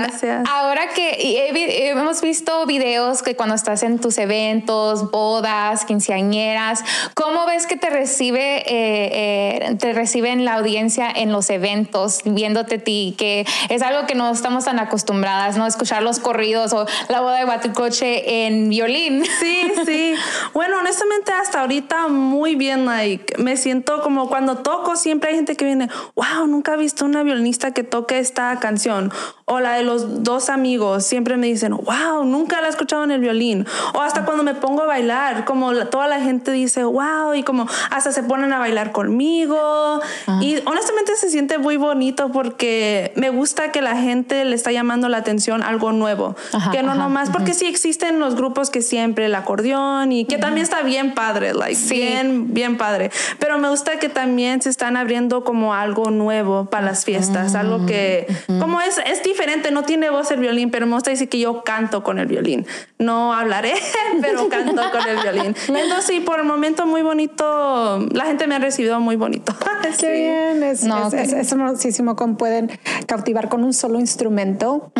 Gracias. 0.00 0.48
Ahora 0.50 0.88
que 0.88 1.88
hemos 1.90 2.20
visto 2.20 2.66
videos 2.66 3.22
que 3.22 3.36
cuando 3.36 3.54
estás 3.54 3.82
en 3.82 3.98
tus 3.98 4.18
eventos, 4.18 5.10
bodas, 5.10 5.84
quinceañeras, 5.84 6.84
¿cómo 7.14 7.46
ves 7.46 7.66
que 7.66 7.76
te 7.76 7.90
recibe, 7.90 8.58
eh, 8.58 9.68
eh, 9.68 9.76
te 9.78 9.92
reciben 9.92 10.44
la 10.44 10.54
audiencia 10.54 11.10
en 11.10 11.32
los 11.32 11.50
eventos, 11.50 12.20
viéndote 12.24 12.76
a 12.76 12.78
ti? 12.78 13.14
Que 13.18 13.46
es 13.68 13.82
algo 13.82 14.06
que 14.06 14.14
no 14.14 14.30
estamos 14.30 14.64
tan 14.64 14.78
acostumbradas, 14.78 15.56
¿no? 15.56 15.66
Escuchar 15.66 16.02
los 16.02 16.18
corridos 16.18 16.72
o 16.72 16.86
la 17.08 17.20
boda 17.20 17.38
de 17.38 17.44
Baticoche 17.44 18.46
en 18.46 18.68
violín. 18.68 19.24
Sí, 19.40 19.72
sí. 19.84 20.14
Bueno, 20.52 20.78
honestamente 20.78 21.32
hasta 21.32 21.60
ahorita 21.60 22.08
muy 22.08 22.54
bien, 22.54 22.86
like, 22.86 23.36
me 23.38 23.56
siento 23.56 24.00
como 24.02 24.28
cuando 24.28 24.58
toco 24.58 24.96
siempre 24.96 25.30
hay 25.30 25.36
gente 25.36 25.56
que 25.56 25.64
viene, 25.64 25.88
wow, 26.14 26.46
nunca 26.46 26.74
he 26.74 26.76
visto 26.76 27.04
una 27.04 27.22
violinista 27.22 27.72
que 27.72 27.82
toque 27.82 28.18
esta 28.18 28.58
canción 28.60 29.12
o 29.46 29.60
la 29.60 29.74
de 29.74 29.83
los 29.84 30.22
dos 30.22 30.48
amigos 30.48 31.04
siempre 31.04 31.36
me 31.36 31.46
dicen, 31.46 31.72
wow, 31.72 32.24
nunca 32.24 32.60
la 32.60 32.68
he 32.68 32.70
escuchado 32.70 33.04
en 33.04 33.10
el 33.10 33.20
violín. 33.20 33.66
O 33.92 34.00
hasta 34.00 34.24
cuando 34.24 34.42
me 34.42 34.54
pongo 34.54 34.82
a 34.82 34.86
bailar, 34.86 35.44
como 35.44 35.74
toda 35.86 36.08
la 36.08 36.20
gente 36.20 36.50
dice, 36.52 36.84
wow, 36.84 37.34
y 37.34 37.42
como 37.42 37.66
hasta 37.90 38.12
se 38.12 38.22
ponen 38.22 38.52
a 38.52 38.58
bailar 38.58 38.92
conmigo. 38.92 40.00
Ah. 40.26 40.38
Y 40.40 40.62
honestamente 40.66 41.16
se 41.16 41.30
siente 41.30 41.58
muy 41.58 41.76
bonito 41.76 42.30
porque 42.32 43.12
me 43.16 43.30
gusta 43.30 43.72
que 43.72 43.82
la 43.82 43.96
gente 43.96 44.44
le 44.44 44.54
está 44.54 44.72
llamando 44.72 45.08
la 45.08 45.18
atención 45.18 45.62
algo 45.62 45.92
nuevo. 45.92 46.36
que 46.72 46.82
no 46.82 46.94
nomás, 46.94 47.30
porque 47.30 47.54
sí 47.54 47.66
existen 47.66 48.18
los 48.18 48.34
grupos 48.34 48.70
que 48.70 48.82
siempre 48.82 49.26
el 49.26 49.34
acordeón 49.34 50.12
y 50.12 50.24
que 50.24 50.38
también 50.38 50.64
está 50.64 50.82
bien 50.82 51.14
padre, 51.14 51.54
like, 51.54 51.80
bien, 51.88 52.54
bien 52.54 52.76
padre. 52.76 53.10
Pero 53.38 53.58
me 53.58 53.68
gusta 53.68 53.98
que 53.98 54.08
también 54.08 54.62
se 54.62 54.70
están 54.70 54.96
abriendo 54.96 55.44
como 55.44 55.74
algo 55.74 56.10
nuevo 56.10 56.66
para 56.66 56.86
las 56.86 57.04
fiestas, 57.04 57.54
algo 57.54 57.86
que, 57.86 58.26
como 58.46 58.80
es, 58.80 58.98
es 59.06 59.22
diferente, 59.22 59.70
no 59.74 59.82
tiene 59.82 60.10
voz 60.10 60.30
el 60.30 60.40
violín, 60.40 60.70
pero 60.70 60.86
me 60.86 60.94
gusta 60.94 61.10
decir 61.10 61.28
que 61.28 61.38
yo 61.38 61.62
canto 61.64 62.02
con 62.02 62.18
el 62.18 62.26
violín. 62.26 62.66
No 62.98 63.34
hablaré, 63.34 63.74
pero 64.22 64.48
canto 64.48 64.82
con 64.90 65.08
el 65.08 65.20
violín. 65.20 65.54
Entonces, 65.68 66.04
sí, 66.06 66.20
por 66.20 66.38
el 66.38 66.46
momento 66.46 66.86
muy 66.86 67.02
bonito, 67.02 67.98
la 68.10 68.24
gente 68.24 68.46
me 68.46 68.54
ha 68.54 68.58
recibido 68.58 69.00
muy 69.00 69.16
bonito. 69.16 69.54
Qué 69.98 70.12
bien, 70.12 70.62
es, 70.62 70.84
no, 70.84 71.08
es, 71.08 71.32
es, 71.32 71.52
hermosísimo 71.52 72.16
cómo 72.16 72.36
pueden 72.36 72.70
cautivar 73.06 73.48
con 73.48 73.62
un 73.64 73.72
solo 73.72 74.00
instrumento 74.00 74.92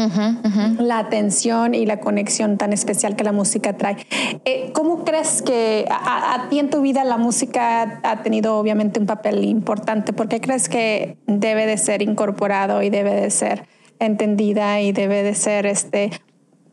la 0.78 0.99
atención 0.99 1.75
y 1.75 1.87
la 1.87 2.00
conexión 2.00 2.59
tan 2.59 2.73
especial 2.73 3.16
que 3.16 3.25
la 3.25 3.33
música 3.33 3.76
trae. 3.76 4.07
Eh, 4.45 4.71
¿Cómo 4.73 5.04
crees 5.04 5.43
que 5.43 5.87
a, 5.90 6.35
a 6.35 6.49
ti 6.49 6.59
en 6.59 6.71
tu 6.71 6.81
vida 6.83 7.02
la 7.04 7.16
música 7.16 8.00
ha 8.02 8.23
tenido 8.23 8.57
obviamente 8.57 9.00
un 9.00 9.07
papel 9.07 9.45
importante? 9.45 10.12
¿Por 10.12 10.28
qué 10.28 10.40
crees 10.40 10.69
que 10.69 11.16
debe 11.26 11.66
de 11.66 11.78
ser 11.78 12.02
incorporado 12.02 12.83
y 12.83 12.90
debe 12.90 13.14
de 13.14 13.31
ser 13.31 13.66
entendida 14.06 14.80
y 14.80 14.92
debe 14.92 15.23
de 15.23 15.34
ser 15.34 15.66
este 15.66 16.11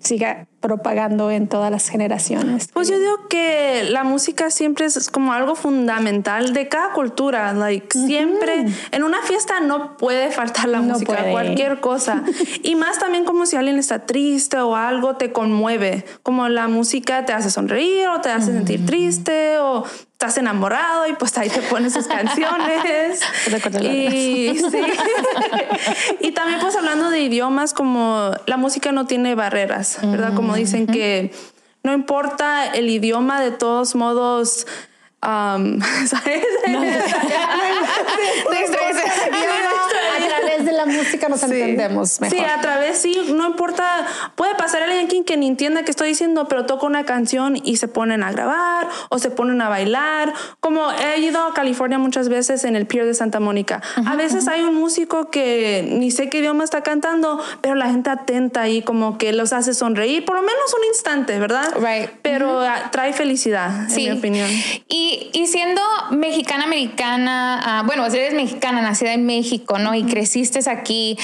siga 0.02 0.48
propagando 0.60 1.32
en 1.32 1.48
todas 1.48 1.72
las 1.72 1.90
generaciones. 1.90 2.70
Pues 2.74 2.90
yo 2.90 3.00
digo 3.00 3.28
que 3.30 3.84
la 3.90 4.04
música 4.04 4.52
siempre 4.52 4.86
es 4.86 5.10
como 5.10 5.34
algo 5.34 5.56
fundamental 5.56 6.54
de 6.54 6.68
cada 6.68 6.94
cultura, 6.94 7.54
like 7.54 7.98
siempre 7.98 8.66
en 8.92 9.04
una 9.04 9.22
fiesta 9.24 9.60
no 9.60 9.98
puede 9.98 10.32
faltar 10.32 10.70
la 10.70 10.82
música, 10.82 11.32
cualquier 11.32 11.80
cosa. 11.80 12.24
y 12.64 12.76
más 12.76 13.00
también 13.00 13.26
como 13.26 13.46
si 13.46 13.56
alguien 13.56 13.80
está 13.80 14.06
triste 14.06 14.58
o 14.58 14.76
algo 14.76 15.18
te 15.18 15.32
conmueve, 15.32 16.06
como 16.22 16.48
la 16.48 16.68
música 16.68 17.26
te 17.26 17.34
hace 17.34 17.50
sonreír 17.50 18.08
o 18.10 18.22
te 18.22 18.30
hace 18.30 18.52
sentir 18.52 18.86
triste 18.86 19.58
o 19.60 19.84
estás 20.22 20.38
enamorado 20.38 21.08
y 21.08 21.14
pues 21.14 21.36
ahí 21.40 21.50
te 21.50 21.64
pones 21.64 21.94
sus 21.94 22.06
canciones. 22.18 23.22
y, 23.82 24.56
sí. 24.56 24.82
y 26.20 26.32
también 26.32 26.60
pues 26.60 26.76
hablando 26.76 27.10
de 27.10 27.22
idiomas, 27.22 27.74
como 27.74 28.32
la 28.46 28.58
música 28.58 28.92
no 28.92 29.08
tiene 29.08 29.34
barreras, 29.34 29.98
¿verdad? 30.04 30.36
Como 30.36 30.54
dicen 30.54 30.86
que 30.86 31.34
no 31.82 31.92
importa 31.94 32.68
el 32.68 32.90
idioma, 32.90 33.42
de 33.42 33.52
todos 33.52 33.96
modos... 33.96 34.68
Um, 35.24 35.80
¿Sabes? 36.08 36.44
de 36.66 36.82
la 40.86 40.92
música 40.92 41.30
nos 41.30 41.44
entendemos 41.44 42.20
mejor. 42.22 42.38
Sí, 42.38 42.44
a 42.44 42.62
través, 42.62 42.98
sí, 42.98 43.18
no 43.34 43.48
importa, 43.48 44.06
puede 44.36 44.56
pasar 44.56 44.84
alguien 44.84 45.24
que 45.24 45.38
ni 45.38 45.48
entienda 45.48 45.84
que 45.84 45.92
estoy 45.92 46.10
diciendo, 46.10 46.48
pero 46.48 46.66
toca 46.66 46.86
una 46.86 47.06
canción 47.06 47.58
y 47.64 47.78
se 47.78 47.88
ponen 47.88 48.24
a 48.24 48.32
grabar 48.32 48.88
o 49.10 49.20
se 49.20 49.30
ponen 49.30 49.62
a 49.62 49.70
bailar. 49.70 50.34
Como 50.60 50.92
he 50.92 51.20
ido 51.20 51.42
a 51.42 51.54
California 51.54 51.98
muchas 51.98 52.30
veces 52.30 52.64
en 52.64 52.76
el 52.76 52.88
Pier 52.88 53.06
de 53.06 53.14
Santa 53.14 53.40
Mónica. 53.40 53.82
a 54.06 54.16
veces 54.16 54.48
hay 54.48 54.62
un 54.62 54.76
músico 54.76 55.30
que 55.30 55.86
ni 55.88 56.12
sé 56.12 56.30
qué 56.30 56.40
idioma 56.40 56.64
está 56.64 56.82
cantando, 56.84 57.40
pero 57.62 57.76
la 57.76 57.88
gente 57.88 58.10
atenta 58.10 58.62
ahí 58.62 58.82
como 58.82 59.18
que 59.18 59.34
los 59.34 59.54
hace 59.54 59.74
sonreír, 59.74 60.26
por 60.26 60.36
lo 60.36 60.42
menos 60.42 60.74
un 60.78 60.86
instante, 60.88 61.40
¿verdad? 61.40 61.74
Right. 61.76 62.10
Pero 62.22 62.64
trae 62.92 63.14
felicidad, 63.14 63.90
en 63.90 63.96
mi 63.96 64.12
opinión. 64.12 64.50
Y, 64.88 65.30
y 65.34 65.48
siendo 65.48 65.82
mexicana, 66.12 66.66
americana, 66.66 67.82
uh, 67.82 67.86
bueno, 67.86 68.06
eres 68.06 68.34
mexicana, 68.34 68.82
nacida 68.82 69.14
en 69.14 69.26
México, 69.26 69.80
¿no? 69.80 69.96
Y 69.96 70.04
creciste 70.04 70.62
aquí, 70.72 71.18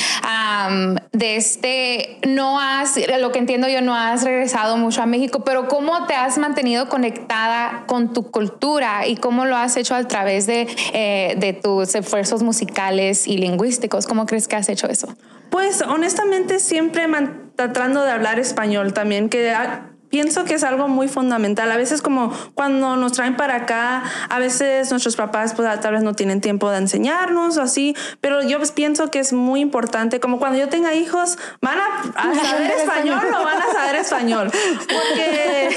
de 1.12 1.36
este, 1.36 2.20
no 2.27 2.60
has, 2.60 3.00
lo 3.20 3.32
que 3.32 3.39
entiendo 3.39 3.68
yo, 3.68 3.82
no 3.82 3.96
has 3.96 4.24
regresado 4.24 4.77
mucho 4.77 5.01
a 5.01 5.06
México, 5.06 5.44
pero 5.44 5.68
¿cómo 5.68 6.06
te 6.06 6.13
has 6.13 6.38
mantenido 6.38 6.89
conectada 6.89 7.84
con 7.88 8.13
tu 8.13 8.32
cultura 8.32 9.08
y 9.08 9.16
cómo 9.16 9.46
lo 9.46 9.56
has 9.56 9.77
hecho 9.77 9.96
a 9.96 10.04
través 10.08 10.48
de, 10.48 10.68
eh, 10.94 11.36
de 11.38 11.54
tus 11.54 11.96
esfuerzos 11.96 12.44
musicales 12.44 13.27
y 13.27 13.38
lingüísticos? 13.38 14.06
¿Cómo 14.06 14.25
crees 14.25 14.48
que 14.48 14.56
has 14.56 14.70
hecho 14.70 14.88
eso? 14.88 15.08
Pues 15.50 15.82
honestamente 15.82 16.60
siempre 16.60 17.08
tratando 17.56 18.04
de 18.04 18.12
hablar 18.12 18.39
español 18.39 18.94
también, 18.94 19.30
que 19.30 19.51
pienso 20.09 20.45
que 20.45 20.55
es 20.55 20.63
algo 20.63 20.87
muy 20.87 21.07
fundamental. 21.07 21.71
A 21.71 21.77
veces 21.77 22.01
como 22.01 22.31
cuando 22.53 22.95
nos 22.95 23.13
traen 23.13 23.35
para 23.35 23.55
acá, 23.55 24.03
a 24.29 24.39
veces 24.39 24.89
nuestros 24.91 25.15
papás 25.15 25.53
pues 25.53 25.67
tal 25.81 25.93
vez 25.93 26.03
no 26.03 26.13
tienen 26.13 26.41
tiempo 26.41 26.69
de 26.69 26.77
enseñarnos 26.77 27.57
o 27.57 27.61
así, 27.61 27.95
pero 28.21 28.41
yo 28.43 28.57
pues, 28.57 28.71
pienso 28.71 29.09
que 29.11 29.19
es 29.19 29.33
muy 29.33 29.61
importante, 29.61 30.19
como 30.19 30.39
cuando 30.39 30.59
yo 30.59 30.69
tenga 30.69 30.93
hijos, 30.93 31.37
van 31.61 31.77
a, 31.79 32.35
saber 32.43 32.71
español 32.71 33.27
o 33.27 33.43
van 33.43 33.61
a 33.61 33.73
saber 33.73 33.95
español, 33.95 34.51
porque 34.51 35.75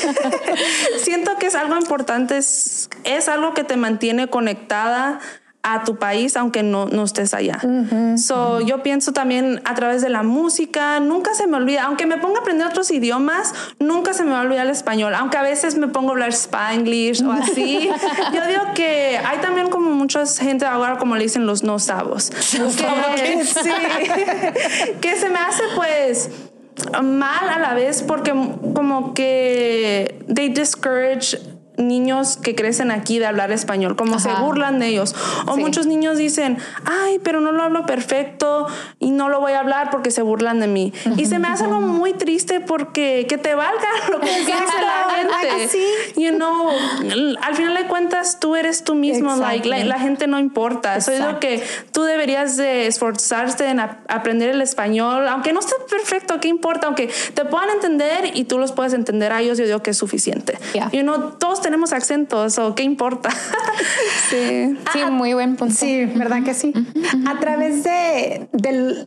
siento 1.02 1.37
que 1.38 1.46
es 1.46 1.54
algo 1.54 1.76
importante, 1.76 2.37
es, 2.37 2.90
es 3.04 3.28
algo 3.28 3.54
que 3.54 3.64
te 3.64 3.76
mantiene 3.76 4.28
conectada 4.28 5.20
a 5.62 5.85
tu 5.85 5.97
país 5.97 6.37
aunque 6.37 6.62
no, 6.62 6.87
no 6.87 7.05
estés 7.05 7.35
allá. 7.35 7.61
so, 8.17 8.61
Yo 8.61 8.83
pienso 8.83 9.12
también 9.12 9.61
a 9.64 9.75
través 9.75 10.00
de 10.02 10.09
la 10.09 10.23
música, 10.23 11.00
nunca 11.00 11.35
se 11.35 11.47
me 11.47 11.57
olvida, 11.57 11.85
aunque 11.85 12.07
me 12.07 12.17
ponga 12.17 12.38
a 12.38 12.40
aprender 12.40 12.67
otros 12.67 12.90
idiomas, 12.90 13.55
nunca 13.79 14.14
se 14.14 14.25
me 14.25 14.31
va 14.31 14.40
a 14.40 14.43
olvidar 14.43 14.67
el 14.67 14.73
español, 14.73 15.14
aunque 15.14 15.37
a 15.37 15.43
veces 15.43 15.76
me 15.76 15.88
pongo 15.88 16.11
a 16.11 16.12
hablar 16.12 16.33
spanglish 16.33 17.23
o 17.23 17.33
así. 17.33 17.90
yo 18.35 18.47
digo 18.47 18.62
que 18.75 19.21
hay 19.25 19.38
también 19.38 19.69
como 19.69 19.90
mucha 19.90 20.25
gente 20.26 20.64
ahora 20.64 20.97
como 20.97 21.17
le 21.17 21.25
dicen 21.25 21.47
los 21.47 21.62
no 21.62 21.79
sabos, 21.79 22.31
que, 22.31 22.37
sí, 23.45 23.71
que 25.00 25.17
se 25.17 25.29
me 25.29 25.38
hace 25.38 25.62
pues 25.75 26.31
mal 27.02 27.49
a 27.49 27.59
la 27.59 27.75
vez 27.75 28.02
porque 28.02 28.33
como 28.75 29.12
que 29.12 30.25
they 30.33 30.49
discourage 30.49 31.38
niños 31.80 32.37
que 32.37 32.54
crecen 32.54 32.90
aquí 32.90 33.18
de 33.18 33.26
hablar 33.26 33.50
español, 33.52 33.96
como 33.96 34.18
se 34.18 34.32
burlan 34.34 34.78
de 34.78 34.88
ellos. 34.88 35.14
O 35.46 35.56
muchos 35.56 35.87
niños 35.87 36.16
dicen, 36.18 36.58
ay, 36.84 37.18
pero 37.22 37.40
no 37.40 37.52
lo 37.52 37.62
hablo 37.62 37.87
perfecto 37.87 38.66
y 38.99 39.10
no 39.10 39.28
lo 39.28 39.40
voy 39.40 39.52
a 39.52 39.60
hablar 39.60 39.90
porque 39.90 40.10
se 40.10 40.22
burlan 40.22 40.60
de 40.60 40.66
mí. 40.66 40.92
Y 41.16 41.26
se 41.26 41.38
me 41.38 41.49
hace 41.49 41.64
algo 41.64 41.80
muy 41.80 42.12
triste 42.12 42.60
porque 42.60 43.26
que 43.28 43.38
te 43.38 43.54
valga 43.54 43.88
lo 44.10 44.20
que 44.20 44.26
dice 44.38 44.50
la 44.52 45.14
gente. 45.16 45.68
Sí. 45.68 45.84
You 46.16 46.32
know, 46.32 46.68
al 47.42 47.54
final 47.54 47.75
de 47.75 47.87
cuentas 47.87 48.38
tú 48.40 48.56
eres 48.56 48.84
tú 48.84 48.94
mismo, 48.94 49.34
like, 49.37 49.68
la, 49.68 49.84
la 49.84 49.99
gente 49.99 50.26
no 50.26 50.38
importa. 50.38 51.00
Soy 51.00 51.18
lo 51.18 51.40
que 51.40 51.62
tú 51.92 52.02
deberías 52.02 52.56
de 52.56 52.87
esforzarte 52.87 53.66
en 53.68 53.80
a- 53.80 53.99
aprender 54.08 54.50
el 54.50 54.62
español, 54.62 55.28
aunque 55.28 55.52
no 55.52 55.60
esté 55.60 55.75
perfecto, 55.88 56.40
¿qué 56.40 56.49
importa? 56.49 56.87
Aunque 56.87 57.10
te 57.34 57.44
puedan 57.44 57.70
entender 57.70 58.30
y 58.34 58.44
tú 58.44 58.58
los 58.58 58.72
puedes 58.72 58.92
entender 58.92 59.32
a 59.32 59.40
ellos, 59.40 59.58
yo 59.58 59.64
digo 59.64 59.82
que 59.82 59.90
es 59.90 59.96
suficiente. 59.99 60.58
Yeah. 60.75 60.90
You 60.92 61.02
know, 61.02 61.32
todos 61.38 61.60
tenemos 61.71 61.93
acentos, 61.93 62.59
o 62.59 62.75
qué 62.75 62.83
importa. 62.83 63.31
sí. 64.29 64.77
Sí, 64.93 65.05
muy 65.09 65.35
buen 65.35 65.55
punto. 65.55 65.73
Sí, 65.75 66.05
¿verdad 66.05 66.43
que 66.43 66.53
sí? 66.53 66.73
A 67.29 67.39
través 67.39 67.85
de, 67.85 68.49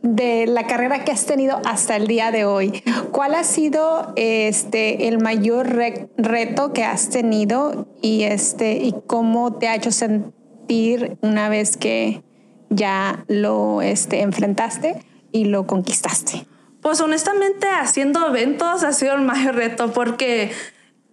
de 0.02 0.46
la 0.46 0.66
carrera 0.66 1.04
que 1.04 1.12
has 1.12 1.26
tenido 1.26 1.60
hasta 1.66 1.96
el 1.96 2.06
día 2.06 2.30
de 2.30 2.46
hoy, 2.46 2.82
¿cuál 3.12 3.34
ha 3.34 3.44
sido 3.44 4.14
este, 4.16 5.08
el 5.08 5.18
mayor 5.20 5.68
re- 5.68 6.08
reto 6.16 6.72
que 6.72 6.84
has 6.84 7.10
tenido 7.10 7.86
y, 8.00 8.22
este, 8.22 8.72
y 8.76 8.94
cómo 9.06 9.54
te 9.58 9.68
ha 9.68 9.74
hecho 9.74 9.92
sentir 9.92 11.18
una 11.20 11.50
vez 11.50 11.76
que 11.76 12.22
ya 12.70 13.24
lo 13.28 13.82
este, 13.82 14.22
enfrentaste 14.22 15.04
y 15.32 15.44
lo 15.44 15.66
conquistaste? 15.66 16.46
Pues 16.80 17.00
honestamente 17.02 17.66
haciendo 17.68 18.26
eventos 18.26 18.84
ha 18.84 18.92
sido 18.92 19.14
el 19.14 19.22
mayor 19.22 19.54
reto 19.54 19.92
porque 19.92 20.50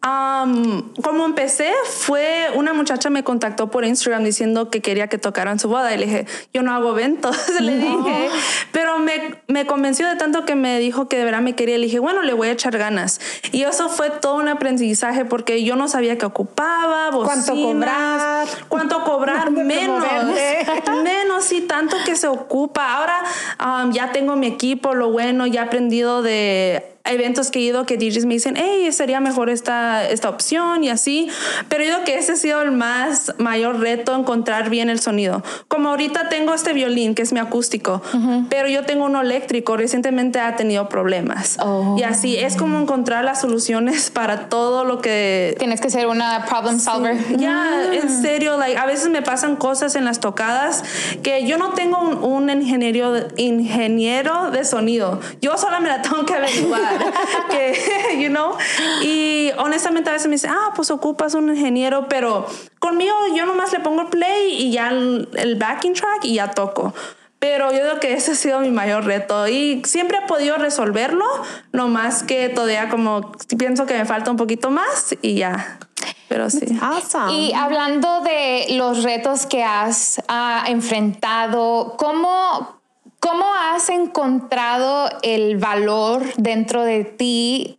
am, 0.02 0.94
como 1.02 1.26
empecé 1.26 1.72
fue 1.86 2.48
una 2.56 2.74
muchacha 2.74 3.10
me 3.10 3.24
contactó 3.24 3.70
por 3.70 3.86
Instagram 3.86 4.24
diciendo 4.24 4.70
que 4.70 4.82
quería 4.82 5.08
que 5.08 5.18
tocaran 5.18 5.60
su 5.60 5.70
boda 5.70 5.94
y 5.94 5.98
le 5.98 6.06
dije 6.06 6.26
yo 6.54 6.64
no 6.64 6.74
hago 6.74 6.92
eventos 6.92 7.38
le 7.60 7.78
dije 7.78 8.30
pero 8.72 9.00
me, 9.00 9.42
me 9.48 9.66
convenció 9.66 10.08
de 10.08 10.16
tanto 10.16 10.46
que 10.46 10.56
me 10.56 10.80
dijo 10.80 11.08
que 11.08 11.18
de 11.18 11.26
verdad 11.26 11.42
me 11.42 11.56
quería 11.56 11.78
le 11.78 11.86
dije 11.86 12.00
bueno 12.00 12.22
le 12.22 12.34
voy 12.34 12.50
a 12.50 12.52
echar 12.52 12.78
ganas 12.78 13.20
y 13.52 13.64
eso 13.64 13.90
fue 13.90 14.10
todo 14.10 14.36
un 14.36 14.48
aprendizaje 14.48 15.26
porque 15.26 15.64
yo 15.64 15.76
no 15.76 15.88
sabía 15.88 16.18
qué 16.18 16.26
ocupaba 16.26 17.10
¿Cuánto 17.12 17.54
bocinas, 17.54 17.68
cobrar? 17.68 18.48
cuánto 18.70 19.04
cobrar 19.04 19.46
¿Dónde 19.46 19.64
menos 19.64 20.00
moverte? 20.00 20.92
menos 21.04 21.52
y 21.52 21.62
tanto 21.62 21.98
que 22.06 22.16
se 22.16 22.28
ocupa. 22.28 22.96
Ahora 22.96 23.24
um, 23.60 23.92
ya 23.92 24.12
tengo 24.12 24.36
mi 24.36 24.48
equipo, 24.48 24.94
lo 24.94 25.12
bueno, 25.12 25.48
ya 25.48 25.62
he 25.62 25.66
aprendido 25.66 26.22
de 26.22 26.98
eventos 27.06 27.52
que 27.52 27.60
he 27.60 27.62
ido 27.64 27.86
que 27.86 27.98
DJs 27.98 28.26
me 28.26 28.36
dicen, 28.36 28.56
hey, 28.58 28.92
sería 28.92 29.20
mejor 29.20 29.50
esta, 29.50 30.08
esta 30.08 30.30
opción 30.30 30.84
y 30.84 30.90
así. 30.90 31.30
Pero 31.70 31.84
yo 31.84 31.92
creo 31.92 32.04
que 32.06 32.18
ese 32.18 32.34
ha 32.34 32.36
sido 32.36 32.62
el 32.62 32.72
más 32.72 33.34
mayor 33.38 33.80
reto, 33.80 34.16
encontrar 34.16 34.70
bien 34.70 34.90
el 34.90 35.00
sonido. 35.00 35.44
Como 35.68 35.90
ahorita 35.90 36.30
tengo 36.30 36.54
este 36.54 36.74
violín 36.74 37.16
que 37.16 37.22
es 37.22 37.34
mi 37.34 37.40
acústico, 37.40 38.02
pero 38.50 38.68
yo 38.68 38.86
tengo 38.86 39.06
uno 39.06 39.22
eléctrico, 39.22 39.78
recientemente 39.78 40.40
ha 40.40 40.56
tenido 40.56 40.90
problemas. 40.90 41.58
Oh. 41.60 41.96
Y 41.98 42.04
así 42.04 42.38
es 42.38 42.56
como 42.56 42.80
encontrar 42.80 43.24
las 43.24 43.42
soluciones 43.42 44.10
para 44.10 44.50
todo 44.50 44.84
lo 44.84 45.00
que 45.02 45.56
Tienes 45.60 45.82
que 45.82 45.90
ser 45.90 46.08
una 46.08 46.46
problem 46.46 46.80
solver. 46.80 47.38
ya, 47.38 47.94
en 47.94 48.10
serio, 48.10 48.58
like, 48.58 48.78
a 48.78 48.86
veces 48.86 49.10
me 49.10 49.22
pasan 49.22 49.56
cosas 49.56 49.96
en 49.96 50.06
las 50.06 50.20
tocadas 50.20 50.84
que 51.24 51.46
yo 51.46 51.58
no 51.58 51.70
tengo 51.70 52.00
un, 52.00 52.24
un 52.24 52.50
ingeniero, 52.50 53.14
ingeniero 53.38 54.52
de 54.52 54.64
sonido. 54.66 55.20
Yo 55.42 55.58
sola 55.58 55.80
me 55.80 55.90
la 55.90 56.02
tengo 56.02 56.26
que 56.26 56.34
averiguar. 56.34 56.91
que, 57.50 58.22
you 58.22 58.30
know? 58.30 58.58
Y 59.02 59.52
honestamente 59.58 60.10
a 60.10 60.14
veces 60.14 60.28
me 60.28 60.36
dicen, 60.36 60.52
ah, 60.52 60.72
pues 60.76 60.92
ocupas 60.92 61.34
un 61.34 61.50
ingeniero, 61.50 62.08
pero 62.08 62.46
conmigo 62.80 63.14
yo 63.36 63.46
nomás 63.46 63.72
le 63.72 63.80
pongo 63.80 64.10
play 64.10 64.54
y 64.54 64.72
ya 64.72 64.90
el, 64.90 65.30
el 65.36 65.56
backing 65.56 65.94
track 65.94 66.26
y 66.26 66.36
ya 66.36 66.52
toco. 66.52 66.94
Pero 67.42 67.72
yo 67.72 67.80
creo 67.80 68.00
que 68.00 68.14
ese 68.14 68.34
ha 68.34 68.36
sido 68.36 68.60
mi 68.60 68.70
mayor 68.70 69.04
reto 69.06 69.48
y 69.48 69.82
siempre 69.84 70.20
he 70.20 70.28
podido 70.28 70.58
resolverlo, 70.58 71.26
no 71.72 71.88
más 71.88 72.22
que 72.22 72.50
todavía 72.50 72.88
como 72.88 73.32
pienso 73.58 73.88
que 73.88 73.98
me 73.98 74.06
falta 74.06 74.30
un 74.30 74.38
poquito 74.38 74.70
más 74.70 75.16
y 75.24 75.36
ya. 75.36 75.80
Pero 76.28 76.52
sí. 76.52 76.66
Awesome. 76.80 77.34
Y 77.34 77.54
hablando 77.54 78.22
de 78.22 78.68
los 78.76 79.02
retos 79.02 79.48
que 79.48 79.64
has 79.64 80.22
ah, 80.28 80.66
enfrentado, 80.68 81.96
¿cómo, 81.98 82.81
¿cómo 83.22 83.46
has 83.54 83.88
encontrado 83.90 85.10
el 85.22 85.58
valor 85.58 86.26
dentro 86.36 86.84
de 86.84 87.06
ti? 87.06 87.78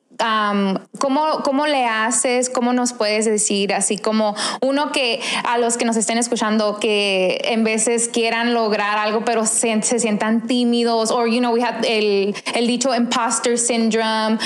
¿cómo, 0.99 1.42
¿Cómo 1.42 1.66
le 1.66 1.84
haces? 1.84 2.49
¿Cómo 2.49 2.72
nos 2.72 2.92
puedes 2.92 3.25
decir? 3.25 3.75
Así 3.75 3.99
como 3.99 4.37
uno 4.61 4.92
que 4.92 5.20
a 5.44 5.58
los 5.58 5.76
que 5.76 5.84
nos 5.84 5.96
estén 5.96 6.16
escuchando 6.16 6.78
que 6.78 7.40
en 7.44 7.64
veces 7.64 8.08
quieran 8.08 8.54
lograr 8.54 8.99
algo 8.99 9.25
pero 9.25 9.44
se, 9.46 9.82
se 9.82 9.99
sientan 9.99 10.47
tímidos 10.47 11.10
o, 11.10 11.26
you 11.26 11.40
know, 11.40 11.52
we 11.52 11.62
have 11.62 11.80
el, 11.86 12.34
el 12.54 12.67
dicho 12.67 12.95
imposter 12.95 13.58
syndrome. 13.58 14.38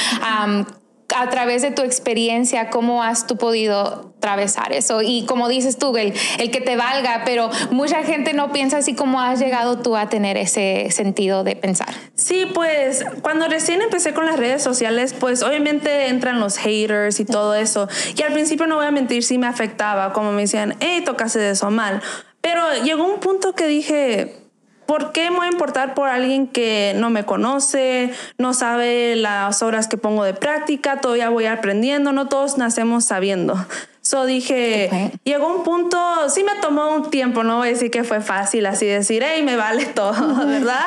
A 1.14 1.29
través 1.31 1.62
de 1.62 1.71
tu 1.71 1.83
experiencia, 1.83 2.71
¿cómo 2.71 3.03
has 3.03 3.27
tú 3.27 3.37
podido 3.37 4.12
atravesar 4.19 4.73
eso? 4.73 5.03
Y 5.03 5.25
como 5.27 5.49
dices 5.49 5.79
tú, 5.79 5.97
el, 5.97 6.12
el 6.38 6.51
que 6.51 6.61
te 6.61 6.77
valga, 6.77 7.23
pero 7.25 7.51
mucha 7.71 8.03
gente 8.03 8.33
no 8.33 8.53
piensa 8.53 8.79
así 8.79 8.95
como 8.95 9.21
has 9.21 9.38
llegado 9.38 9.79
tú 9.79 9.97
a 9.97 10.09
tener 10.09 10.37
ese 10.37 10.88
sentido 10.90 11.45
de 11.45 11.57
pensar. 11.57 11.88
Sí, 12.14 12.47
pues 12.53 13.05
cuando 13.23 13.47
recién 13.47 13.83
empecé 13.83 14.14
con 14.14 14.27
las 14.27 14.37
redes 14.37 14.62
sociales, 14.62 15.14
pues 15.19 15.42
obviamente 15.42 16.09
entran 16.09 16.40
los 16.40 16.57
haters 16.59 17.21
y 17.21 17.25
todo 17.25 17.55
eso. 17.55 17.88
Y 18.16 18.23
al 18.23 18.33
principio 18.33 18.66
no 18.66 18.77
voy 18.77 18.87
a 18.87 18.90
mentir, 18.90 19.23
sí 19.23 19.38
me 19.38 19.47
afectaba, 19.47 20.12
como 20.12 20.33
me 20.33 20.42
decían, 20.42 20.77
hey, 20.81 21.03
tocaste 21.05 21.51
eso 21.51 21.71
mal. 21.71 22.03
Pero 22.40 22.62
llegó 22.85 23.05
un 23.05 23.21
punto 23.21 23.55
que 23.55 23.66
dije, 23.66 24.46
¿por 24.87 25.12
qué 25.12 25.31
me 25.31 25.37
voy 25.38 25.46
a 25.46 25.51
importar 25.51 25.94
por 25.94 26.09
alguien 26.09 26.46
que 26.46 26.94
no 26.96 27.11
me 27.11 27.25
conoce, 27.25 28.12
no 28.38 28.55
sabe 28.55 29.16
las 29.16 29.62
horas 29.62 29.88
que 29.88 29.96
pongo 29.96 30.25
de 30.25 30.35
práctica, 30.35 31.01
todavía 31.01 31.29
voy 31.31 31.46
aprendiendo, 31.46 32.12
no 32.12 32.29
todos 32.29 32.57
nacemos 32.59 33.05
sabiendo? 33.05 33.55
So 34.03 34.25
dije, 34.25 34.88
Ok. 34.92 35.20
llegó 35.25 35.49
un 35.53 35.64
punto, 35.64 35.99
sí 36.29 36.44
me 36.44 36.55
tomó 36.62 36.94
un 36.94 37.11
tiempo, 37.11 37.42
no 37.42 37.57
voy 37.59 37.68
a 37.68 37.70
decir 37.72 37.90
que 37.90 38.05
fue 38.05 38.20
fácil 38.20 38.64
así 38.66 38.87
decir, 38.87 39.25
hey, 39.27 39.42
me 39.42 39.57
vale 39.57 39.85
todo, 39.94 40.46
¿verdad? 40.46 40.85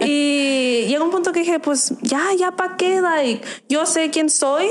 y 0.00 0.84
llegó 0.88 1.04
un 1.04 1.12
punto 1.12 1.30
que 1.32 1.40
dije, 1.40 1.60
pues 1.60 1.94
ya, 2.02 2.20
ya 2.36 2.50
pa' 2.52 2.76
qué, 2.76 3.00
like, 3.00 3.46
yo 3.68 3.86
sé 3.86 4.10
quién 4.10 4.28
soy. 4.30 4.66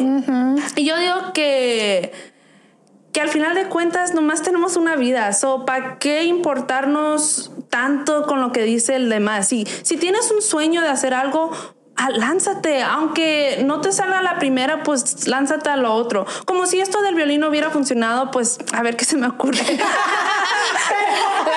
Y 0.76 0.84
yo 0.84 0.98
digo 0.98 1.32
que 1.34 2.12
que 3.16 3.22
al 3.22 3.30
final 3.30 3.56
de 3.56 3.70
cuentas 3.70 4.14
nomás 4.14 4.42
tenemos 4.42 4.76
una 4.76 4.98
vida, 4.98 5.32
so 5.32 5.66
¿para 5.66 6.00
qué 6.00 6.26
importarnos 6.26 7.50
tanto 7.70 8.24
con 8.24 8.42
lo 8.42 8.52
que 8.52 8.64
dice 8.64 8.98
el 8.98 9.10
demás? 9.10 9.48
Si, 9.48 9.66
si 9.84 9.96
tienes 9.96 10.30
un 10.32 10.42
sueño 10.42 10.82
de 10.82 10.90
hacer 10.90 11.14
algo, 11.14 11.50
ah, 11.96 12.10
lánzate, 12.10 12.84
aunque 12.84 13.64
no 13.66 13.80
te 13.80 13.94
salga 13.94 14.22
la 14.22 14.38
primera, 14.38 14.84
pues 14.84 15.30
lánzate 15.30 15.70
a 15.70 15.78
lo 15.78 15.94
otro. 15.94 16.26
Como 16.44 16.66
si 16.66 16.82
esto 16.82 17.02
del 17.04 17.16
violín 17.16 17.46
hubiera 17.46 17.70
funcionado, 17.70 18.32
pues 18.32 18.58
a 18.74 18.82
ver 18.82 18.98
qué 18.98 19.06
se 19.06 19.16
me 19.16 19.28
ocurre. 19.28 19.60
Pero 19.66 19.78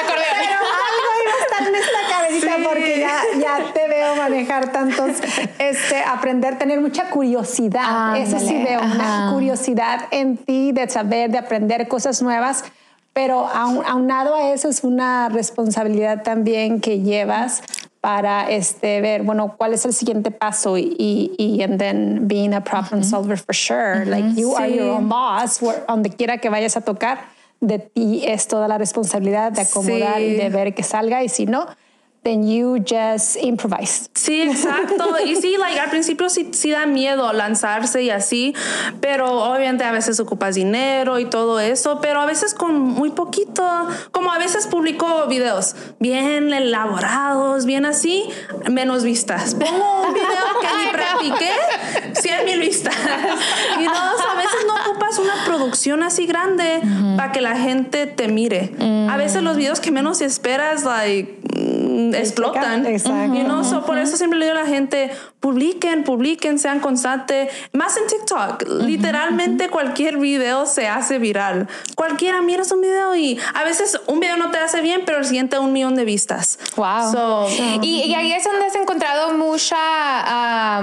algo 0.06 1.10
iba 1.24 1.32
a 1.32 1.42
estar 1.42 1.66
en 1.66 1.74
Sí. 2.56 2.64
porque 2.64 3.00
ya, 3.00 3.20
ya 3.40 3.72
te 3.72 3.86
veo 3.88 4.16
manejar 4.16 4.72
tantos, 4.72 5.12
este, 5.58 6.02
aprender, 6.06 6.58
tener 6.58 6.80
mucha 6.80 7.10
curiosidad. 7.10 8.16
Eso 8.16 8.38
sí 8.38 8.48
Ándale, 8.56 8.64
veo, 8.64 8.80
una 8.80 9.24
ajá. 9.26 9.32
curiosidad 9.32 10.00
en 10.10 10.36
ti 10.36 10.72
de 10.72 10.88
saber, 10.88 11.30
de 11.30 11.38
aprender 11.38 11.88
cosas 11.88 12.22
nuevas. 12.22 12.64
Pero 13.12 13.48
aun- 13.48 13.82
aunado 13.86 14.34
a 14.34 14.52
eso 14.52 14.68
es 14.68 14.84
una 14.84 15.28
responsabilidad 15.28 16.22
también 16.22 16.80
que 16.80 17.00
llevas 17.00 17.62
para 18.00 18.48
este 18.48 19.00
ver 19.00 19.24
bueno 19.24 19.56
cuál 19.58 19.74
es 19.74 19.84
el 19.84 19.92
siguiente 19.92 20.30
paso 20.30 20.78
y 20.78 20.94
y, 21.36 21.60
and 21.64 21.78
then 21.80 22.28
being 22.28 22.54
a 22.54 22.62
problem 22.62 23.02
solver 23.02 23.36
for 23.36 23.52
sure 23.52 24.04
like 24.06 24.40
you 24.40 24.54
are 24.56 24.68
Sí. 24.68 24.76
your 24.76 24.90
own 24.90 25.08
boss 25.08 25.58
donde 25.88 26.10
quiera 26.10 26.38
que 26.38 26.48
vayas 26.48 26.76
a 26.76 26.80
tocar 26.82 27.18
de 27.60 27.80
ti 27.80 28.22
es 28.24 28.46
toda 28.46 28.68
la 28.68 28.78
responsabilidad 28.78 29.50
de 29.50 29.62
acomodar 29.62 30.18
Sí. 30.18 30.22
y 30.26 30.34
de 30.36 30.48
ver 30.48 30.74
que 30.74 30.84
salga 30.84 31.24
y 31.24 31.28
si 31.28 31.46
no 31.46 31.66
then 32.22 32.46
you 32.46 32.78
just 32.80 33.36
improvise 33.36 34.08
Sí, 34.14 34.42
exacto. 34.42 35.16
Y 35.24 35.36
sí, 35.36 35.56
like, 35.58 35.78
al 35.78 35.90
principio 35.90 36.28
sí, 36.28 36.50
sí 36.52 36.70
da 36.70 36.86
miedo 36.86 37.32
lanzarse 37.32 38.02
y 38.02 38.10
así, 38.10 38.54
pero 39.00 39.44
obviamente 39.44 39.84
a 39.84 39.92
veces 39.92 40.20
ocupas 40.20 40.54
dinero 40.54 41.18
y 41.18 41.24
todo 41.24 41.60
eso, 41.60 42.00
pero 42.00 42.20
a 42.20 42.26
veces 42.26 42.52
con 42.52 42.78
muy 42.78 43.10
poquito, 43.10 43.64
como 44.10 44.32
a 44.32 44.38
veces 44.38 44.66
publico 44.66 45.26
videos 45.28 45.76
bien 45.98 46.52
elaborados, 46.52 47.64
bien 47.64 47.86
así, 47.86 48.28
menos 48.70 49.04
vistas. 49.04 49.54
Pongo 49.54 50.08
un 50.08 50.14
video 50.14 50.28
que 50.60 50.84
ni 50.84 50.90
practiqué, 50.92 52.20
100 52.20 52.44
mil 52.44 52.60
vistas. 52.60 52.94
Y 53.80 53.84
no, 53.84 53.92
a 53.92 54.34
veces 54.36 54.66
no 54.66 54.74
ocupas 54.90 55.18
una 55.18 55.44
producción 55.46 56.02
así 56.02 56.26
grande 56.26 56.82
para 57.16 57.32
que 57.32 57.40
la 57.40 57.56
gente 57.56 58.06
te 58.06 58.28
mire. 58.28 58.72
A 59.08 59.16
veces 59.16 59.42
los 59.42 59.56
videos 59.56 59.80
que 59.80 59.90
menos 59.90 60.20
esperas, 60.20 60.84
like, 60.84 61.37
explotan. 62.14 62.86
Exacto. 62.86 63.34
You 63.34 63.44
know, 63.44 63.64
so 63.64 63.84
por 63.84 63.98
eso 63.98 64.16
siempre 64.16 64.38
le 64.38 64.46
digo 64.46 64.58
a 64.58 64.62
la 64.62 64.68
gente, 64.68 65.10
publiquen, 65.40 66.04
publiquen, 66.04 66.58
sean 66.58 66.80
constantes. 66.80 67.50
Más 67.72 67.96
en 67.96 68.06
TikTok. 68.06 68.68
Literalmente 68.82 69.68
cualquier 69.68 70.18
video 70.18 70.66
se 70.66 70.88
hace 70.88 71.18
viral. 71.18 71.68
Cualquiera 71.96 72.42
mira 72.42 72.62
un 72.72 72.80
video 72.80 73.14
y 73.14 73.38
a 73.54 73.64
veces 73.64 74.00
un 74.06 74.20
video 74.20 74.36
no 74.36 74.50
te 74.50 74.58
hace 74.58 74.80
bien, 74.80 75.02
pero 75.06 75.18
el 75.18 75.24
siguiente 75.24 75.58
un 75.58 75.72
millón 75.72 75.94
de 75.94 76.04
vistas. 76.04 76.58
Wow. 76.76 77.12
So, 77.12 77.48
y, 77.82 78.02
y 78.04 78.14
ahí 78.14 78.32
es 78.32 78.44
donde 78.44 78.66
has 78.66 78.74
encontrado 78.74 79.32
mucha 79.34 80.80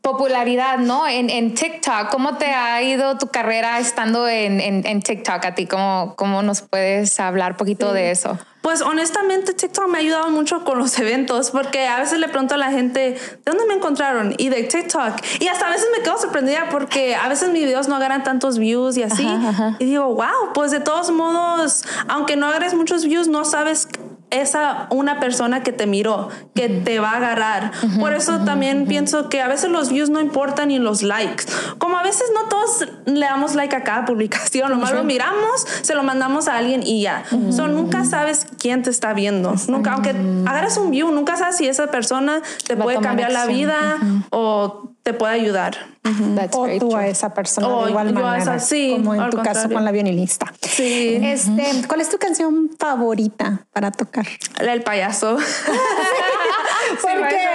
popularidad, 0.00 0.78
¿no? 0.78 1.06
En, 1.06 1.30
en 1.30 1.54
TikTok. 1.54 2.10
¿Cómo 2.10 2.36
te 2.36 2.46
ha 2.46 2.82
ido 2.82 3.18
tu 3.18 3.28
carrera 3.28 3.78
estando 3.78 4.28
en, 4.28 4.60
en, 4.60 4.86
en 4.86 5.02
TikTok 5.02 5.44
a 5.44 5.54
ti? 5.54 5.66
¿Cómo, 5.66 6.14
¿Cómo 6.16 6.42
nos 6.42 6.62
puedes 6.62 7.18
hablar 7.20 7.52
un 7.52 7.56
poquito 7.58 7.92
de 7.92 8.10
eso? 8.10 8.38
Pues 8.66 8.82
honestamente 8.82 9.54
TikTok 9.54 9.86
me 9.88 9.98
ha 9.98 10.00
ayudado 10.00 10.28
mucho 10.30 10.64
con 10.64 10.78
los 10.78 10.98
eventos 11.00 11.52
porque 11.52 11.86
a 11.86 12.00
veces 12.00 12.18
le 12.18 12.28
pregunto 12.28 12.54
a 12.54 12.56
la 12.56 12.72
gente, 12.72 13.12
¿de 13.12 13.40
dónde 13.44 13.64
me 13.66 13.74
encontraron? 13.74 14.34
Y 14.38 14.48
de 14.48 14.64
TikTok. 14.64 15.14
Y 15.38 15.46
hasta 15.46 15.68
a 15.68 15.70
veces 15.70 15.86
me 15.96 16.02
quedo 16.02 16.18
sorprendida 16.18 16.68
porque 16.68 17.14
a 17.14 17.28
veces 17.28 17.50
mis 17.50 17.62
videos 17.62 17.86
no 17.86 17.94
agarran 17.94 18.24
tantos 18.24 18.58
views 18.58 18.96
y 18.96 19.04
así. 19.04 19.24
Ajá, 19.24 19.50
ajá. 19.50 19.76
Y 19.78 19.84
digo, 19.84 20.06
wow, 20.06 20.52
pues 20.52 20.72
de 20.72 20.80
todos 20.80 21.12
modos, 21.12 21.84
aunque 22.08 22.34
no 22.34 22.46
agarres 22.46 22.74
muchos 22.74 23.04
views, 23.04 23.28
no 23.28 23.44
sabes 23.44 23.86
esa 24.30 24.86
una 24.90 25.20
persona 25.20 25.62
que 25.62 25.72
te 25.72 25.86
miró, 25.86 26.28
que 26.54 26.68
te 26.68 26.98
va 26.98 27.12
a 27.12 27.16
agarrar. 27.16 27.72
Por 28.00 28.12
eso 28.12 28.40
también 28.40 28.86
pienso 28.86 29.28
que 29.28 29.40
a 29.40 29.48
veces 29.48 29.70
los 29.70 29.90
views 29.90 30.10
no 30.10 30.20
importan 30.20 30.68
ni 30.68 30.78
los 30.78 31.02
likes. 31.02 31.44
Como 31.78 31.96
a 31.96 32.02
veces 32.02 32.24
no 32.34 32.48
todos 32.48 32.88
le 33.06 33.26
damos 33.26 33.54
like 33.54 33.74
a 33.74 33.84
cada 33.84 34.04
publicación, 34.04 34.70
nomás 34.70 34.92
lo 34.92 35.04
miramos, 35.04 35.66
se 35.82 35.94
lo 35.94 36.02
mandamos 36.02 36.48
a 36.48 36.56
alguien 36.56 36.82
y 36.82 37.02
ya. 37.02 37.24
So, 37.50 37.68
nunca 37.68 38.04
sabes 38.04 38.46
quién 38.58 38.82
te 38.82 38.90
está 38.90 39.12
viendo. 39.12 39.54
Nunca, 39.68 39.92
aunque 39.92 40.14
agarres 40.46 40.76
un 40.76 40.90
view, 40.90 41.10
nunca 41.12 41.36
sabes 41.36 41.56
si 41.56 41.68
esa 41.68 41.88
persona 41.88 42.42
te 42.66 42.74
Va 42.74 42.84
puede 42.84 43.00
cambiar 43.00 43.32
la 43.32 43.46
vida 43.46 43.98
o 44.30 44.95
te 45.06 45.14
puede 45.14 45.34
ayudar. 45.34 45.76
That's 46.34 46.56
O 46.56 46.66
tú 46.80 46.88
true. 46.90 47.00
a 47.00 47.06
esa 47.08 47.32
persona 47.34 47.66
O 47.68 47.84
de 47.84 47.90
igual 47.90 48.12
yo 48.12 48.18
a 48.18 48.22
manera, 48.30 48.56
esa, 48.56 48.58
sí, 48.64 48.92
como 48.96 49.14
en 49.14 49.30
tu 49.30 49.36
caso 49.38 49.44
contrario. 49.50 49.74
con 49.76 49.84
la 49.84 49.92
violinista. 49.92 50.52
Sí. 50.62 51.18
Este, 51.22 51.86
¿Cuál 51.86 52.00
es 52.00 52.10
tu 52.10 52.18
canción 52.18 52.70
favorita 52.78 53.60
para 53.72 53.92
tocar? 53.92 54.26
El 54.60 54.82
payaso. 54.82 55.36
¿Por 55.36 55.44
Sí, 57.00 57.08
qué? 57.28 57.46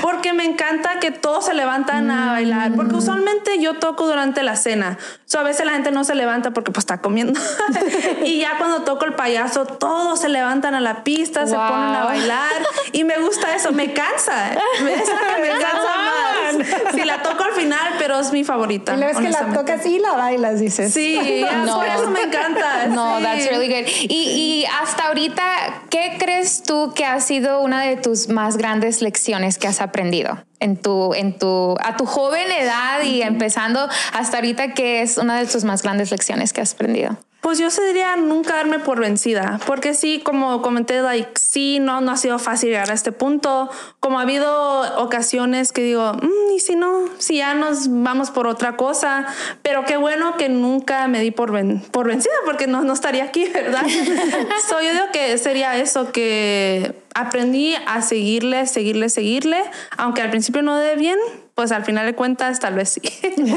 Porque 0.00 0.32
me 0.32 0.44
encanta 0.44 0.98
que 1.00 1.10
todos 1.10 1.46
se 1.46 1.54
levantan 1.54 2.10
a 2.10 2.32
bailar. 2.32 2.72
Porque 2.74 2.94
usualmente 2.96 3.60
yo 3.60 3.78
toco 3.78 4.06
durante 4.06 4.42
la 4.42 4.56
cena. 4.56 4.98
So, 5.24 5.38
a 5.40 5.42
veces 5.42 5.64
la 5.66 5.72
gente 5.72 5.90
no 5.90 6.04
se 6.04 6.14
levanta 6.14 6.50
porque 6.52 6.70
pues 6.72 6.82
está 6.82 6.98
comiendo. 7.00 7.38
y 8.24 8.40
ya 8.40 8.58
cuando 8.58 8.82
toco 8.82 9.04
el 9.04 9.14
payaso, 9.14 9.64
todos 9.66 10.20
se 10.20 10.28
levantan 10.28 10.74
a 10.74 10.80
la 10.80 11.04
pista, 11.04 11.46
se 11.46 11.56
Wow. 11.56 11.68
ponen 11.68 11.94
a 11.94 12.04
bailar. 12.04 12.50
Y 12.92 13.04
me 13.04 13.18
gusta 13.18 13.54
eso. 13.54 13.72
Me 13.72 13.92
cansa. 13.92 14.52
Es 14.52 15.08
la 15.08 15.34
que 15.36 15.42
me 15.42 15.48
cansa 15.48 15.94
más. 15.96 16.81
Si 16.94 17.04
la 17.04 17.22
toco 17.22 17.44
al 17.44 17.52
final, 17.52 17.94
pero 17.98 18.20
es 18.20 18.32
mi 18.32 18.44
favorita. 18.44 18.94
Y 18.94 18.96
la 18.98 19.06
vez 19.06 19.16
que 19.18 19.28
la 19.30 19.52
tocas 19.52 19.84
y 19.86 19.98
la 19.98 20.12
bailas, 20.12 20.60
dices. 20.60 20.92
Sí, 20.92 21.44
No. 21.66 21.76
por 21.76 21.86
eso 21.86 22.10
me 22.10 22.22
encanta. 22.22 22.86
No, 22.88 23.18
sí. 23.18 23.22
that's 23.24 23.46
really 23.50 23.68
good. 23.68 23.88
Y, 24.08 24.14
y 24.62 24.64
hasta 24.82 25.08
ahorita, 25.08 25.42
¿qué 25.90 26.16
crees 26.18 26.62
tú 26.62 26.92
que 26.94 27.04
ha 27.04 27.20
sido 27.20 27.60
una 27.60 27.82
de 27.82 27.96
tus 27.96 28.28
más 28.28 28.56
grandes 28.56 29.02
lecciones 29.02 29.58
que 29.58 29.68
has 29.68 29.80
aprendido 29.80 30.42
en 30.60 30.76
tu, 30.76 31.14
en 31.14 31.38
tu, 31.38 31.76
a 31.82 31.96
tu 31.96 32.06
joven 32.06 32.50
edad 32.50 33.02
y 33.02 33.22
empezando 33.22 33.88
hasta 34.12 34.36
ahorita? 34.38 34.74
¿Qué 34.74 35.02
es 35.02 35.18
una 35.18 35.38
de 35.38 35.46
tus 35.46 35.64
más 35.64 35.82
grandes 35.82 36.10
lecciones 36.10 36.52
que 36.52 36.60
has 36.60 36.74
aprendido? 36.74 37.16
Pues 37.42 37.58
yo 37.58 37.66
diría 37.86 38.14
nunca 38.14 38.54
darme 38.54 38.78
por 38.78 39.00
vencida, 39.00 39.58
porque 39.66 39.94
sí, 39.94 40.20
como 40.24 40.62
comenté, 40.62 41.02
like, 41.02 41.32
sí, 41.40 41.80
no, 41.80 42.00
no 42.00 42.12
ha 42.12 42.16
sido 42.16 42.38
fácil 42.38 42.70
llegar 42.70 42.88
a 42.90 42.94
este 42.94 43.10
punto. 43.10 43.68
Como 43.98 44.20
ha 44.20 44.22
habido 44.22 45.02
ocasiones 45.02 45.72
que 45.72 45.82
digo, 45.82 46.12
"Mm, 46.14 46.52
y 46.54 46.60
si 46.60 46.76
no, 46.76 47.08
si 47.18 47.38
ya 47.38 47.54
nos 47.54 47.88
vamos 47.90 48.30
por 48.30 48.46
otra 48.46 48.76
cosa, 48.76 49.26
pero 49.62 49.84
qué 49.84 49.96
bueno 49.96 50.36
que 50.36 50.48
nunca 50.48 51.08
me 51.08 51.20
di 51.20 51.32
por, 51.32 51.50
ven- 51.50 51.80
por 51.90 52.06
vencida, 52.06 52.32
porque 52.44 52.68
no, 52.68 52.82
no 52.84 52.92
estaría 52.92 53.24
aquí, 53.24 53.44
¿verdad? 53.52 53.82
so, 54.68 54.80
yo 54.80 54.92
digo 54.92 55.06
que 55.12 55.36
sería 55.36 55.76
eso, 55.78 56.12
que 56.12 56.94
aprendí 57.14 57.74
a 57.88 58.02
seguirle, 58.02 58.66
seguirle, 58.68 59.08
seguirle, 59.10 59.60
aunque 59.98 60.22
al 60.22 60.30
principio 60.30 60.62
no 60.62 60.76
de 60.76 60.94
bien, 60.94 61.18
pues 61.54 61.70
al 61.70 61.84
final 61.84 62.06
de 62.06 62.14
cuentas 62.14 62.60
tal 62.60 62.74
vez 62.74 62.88
sí. 62.90 63.02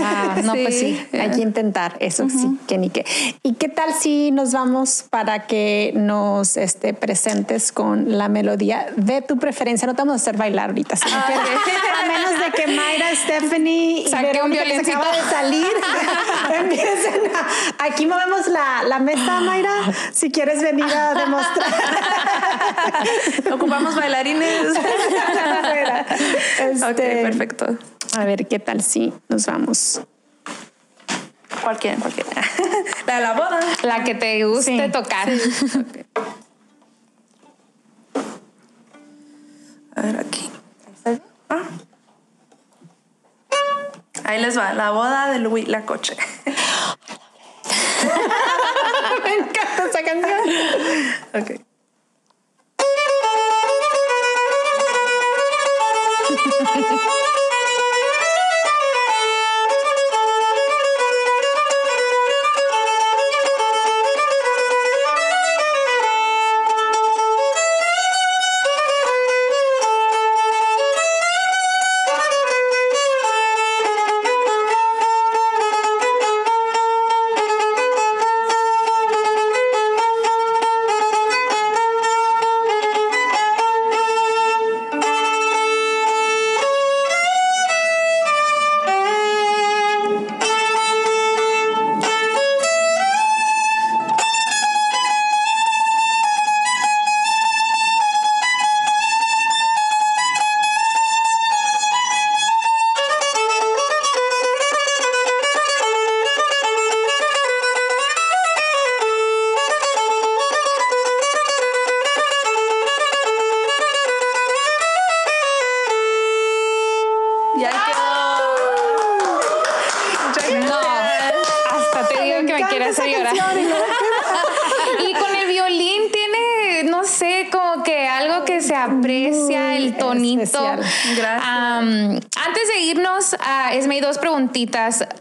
Ah, 0.04 0.36
no, 0.44 0.52
pues 0.54 0.78
sí. 0.80 1.00
Hay 1.14 1.32
que 1.32 1.42
intentar, 1.42 1.96
eso 2.00 2.28
sí, 2.30 2.58
que 2.68 2.78
ni 2.78 2.90
qué. 2.90 3.06
¿Y 3.42 3.54
qué 3.54 3.70
tal 3.70 3.94
si 3.94 4.32
nos 4.32 4.52
vamos 4.52 5.06
para 5.10 5.48
que 5.48 5.94
nos 5.96 6.58
este, 6.58 6.94
presentes 6.94 7.72
con 7.72 8.18
la 8.18 8.28
melodía 8.28 8.88
de 8.98 9.22
tu 9.22 9.38
preferencia? 9.40 9.88
No 9.88 9.94
te 9.96 10.02
vamos 10.02 10.14
a 10.14 10.16
hacer 10.18 10.36
bailar 10.38 10.70
ahorita, 10.72 10.96
sino 10.98 11.16
que- 11.26 11.34
a 11.34 12.08
menos 12.08 12.32
de 12.40 12.52
que 12.52 12.68
Mayra, 12.68 13.16
Stephanie 13.16 14.02
y 14.02 14.10
Saque 14.10 14.26
un 14.44 14.52
Verónica, 14.52 14.64
que 14.66 14.84
se 14.86 14.92
acaba 14.92 15.12
de 15.16 15.22
salir, 15.24 15.68
empiecen 16.60 17.22
a- 17.34 17.86
Aquí 17.86 18.06
movemos 18.06 18.48
la, 18.48 18.84
la 18.88 19.00
mesa, 19.00 19.40
Mayra, 19.42 19.72
si 20.12 20.32
quieres 20.32 20.62
venir 20.62 20.86
a 20.86 21.14
demostrar. 21.14 21.74
Ocupamos 23.54 23.96
bailarines. 23.96 24.68
Este, 26.60 26.86
ok, 26.86 26.96
perfecto. 27.24 27.78
A 28.16 28.24
ver, 28.24 28.48
¿qué 28.48 28.60
tal 28.60 28.82
si 28.82 29.14
nos 29.28 29.46
vamos? 29.46 30.02
Cualquiera, 31.62 31.98
cualquiera. 31.98 32.30
La 33.08 33.16
de 33.16 33.22
la 33.22 33.34
boda. 33.34 33.60
La 33.84 34.06
que 34.06 34.16
te 34.16 34.46
guste 34.46 34.86
Sí, 34.86 34.92
tocar. 34.92 35.28
A 39.96 40.02
ver, 40.02 40.18
aquí. 40.18 40.50
Ah. 41.50 41.64
Ahí 44.24 44.42
les 44.42 44.58
va, 44.58 44.74
la 44.74 44.92
boda 44.92 45.30
de 45.30 45.40
Luis 45.40 45.68
Lacoche. 45.68 46.16
Me 49.24 49.34
encanta 49.36 49.86
esa 49.90 50.04
canción. 50.04 50.40
Ok. 51.34 51.65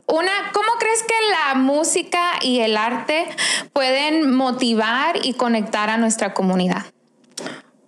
Una, 0.07 0.33
¿cómo 0.53 0.69
crees 0.79 1.03
que 1.03 1.15
la 1.31 1.55
música 1.55 2.21
y 2.41 2.61
el 2.61 2.77
arte 2.77 3.27
pueden 3.73 4.33
motivar 4.33 5.17
y 5.25 5.35
conectar 5.35 5.91
a 5.91 5.97
nuestra 5.97 6.35
comunidad? 6.35 6.85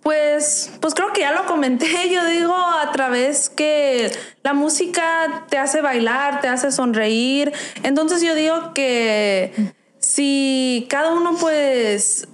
Pues, 0.01 0.71
pues 0.81 0.93
creo 0.93 1.13
que 1.13 1.21
ya 1.21 1.31
lo 1.31 1.45
comenté. 1.45 2.09
Yo 2.09 2.25
digo 2.25 2.53
a 2.53 2.91
través 2.91 3.49
que 3.49 4.11
la 4.43 4.53
música 4.53 5.45
te 5.49 5.57
hace 5.57 5.81
bailar, 5.81 6.41
te 6.41 6.49
hace 6.49 6.69
sonreír. 6.71 7.53
Entonces 7.83 8.21
yo 8.21 8.35
digo 8.35 8.73
que 8.73 9.73
si 9.99 10.85
cada 10.89 11.13
uno 11.13 11.35
pues 11.39 12.27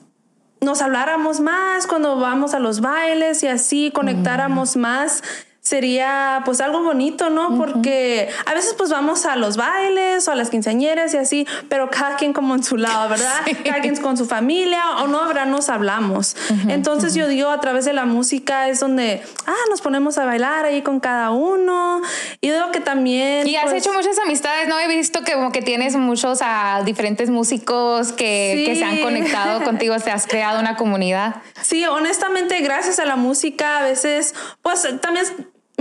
nos 0.62 0.82
habláramos 0.82 1.39
más 1.39 1.88
cuando 1.88 2.19
vamos 2.19 2.54
a 2.54 2.60
los 2.60 2.82
bailes 2.82 3.43
y 3.43 3.47
así 3.47 3.91
conectáramos 3.91 4.76
más 4.76 5.23
sería 5.63 6.41
pues 6.43 6.60
algo 6.60 6.84
bonito, 6.84 7.30
¿no? 7.30 7.58
Porque 7.58 8.28
a 8.45 8.54
veces 8.54 8.76
pues 8.78 8.89
vamos 8.89 9.26
a 9.26 9.38
los 9.38 9.56
bailes 9.56 10.28
o 10.28 10.32
a 10.34 10.36
las 10.36 10.49
quinceañeras 10.49 11.13
y 11.13 11.17
así, 11.17 11.47
pero 11.69 11.89
cada 11.89 12.17
quien 12.17 12.34
como 12.34 12.54
en 12.54 12.63
su 12.63 12.76
lado, 12.76 13.08
¿verdad? 13.10 13.41
Cada 13.65 13.80
quien 13.80 13.95
con 13.95 14.17
su 14.17 14.26
familia 14.26 14.84
o 15.02 15.08
no, 15.08 15.26
¿verdad? 15.26 15.45
Nos 15.45 15.69
hablamos. 15.69 16.36
Entonces 16.67 17.15
yo 17.15 17.30
digo, 17.30 17.49
a 17.49 17.62
través 17.62 17.86
de 17.86 17.93
la 17.93 18.06
música 18.06 18.67
es 18.67 18.82
donde, 18.82 19.21
ah, 19.45 19.54
nos 19.69 19.80
ponemos 19.80 20.17
a 20.17 20.26
bailar 20.26 20.65
ahí 20.65 20.82
con 20.82 20.99
cada 20.99 21.32
uno. 21.32 22.02
Y 22.41 22.49
digo 22.49 22.71
que 22.71 22.82
también... 22.82 23.47
Y 23.47 23.56
has 23.56 23.69
pues, 23.69 23.86
hecho 23.86 23.93
muchas 23.93 24.19
amistades, 24.19 24.67
¿no? 24.67 24.78
He 24.80 24.89
visto 24.89 25.21
que 25.21 25.34
como 25.34 25.54
que 25.54 25.62
tienes 25.62 25.95
muchos 25.95 26.39
a 26.41 26.82
diferentes 26.84 27.30
músicos 27.30 28.12
que, 28.12 28.63
que 28.65 28.76
se 28.76 28.84
han 28.84 29.02
conectado 29.02 29.63
contigo, 29.63 29.97
te 29.99 30.12
has 30.12 30.28
creado 30.28 30.60
una 30.60 30.76
comunidad. 30.76 31.36
Sí, 31.62 31.86
honestamente, 31.86 32.60
gracias 32.60 32.99
a 32.99 33.06
la 33.06 33.15
música, 33.15 33.80
a 33.80 33.84
veces, 33.84 34.36
pues 34.62 34.88
también 34.99 35.26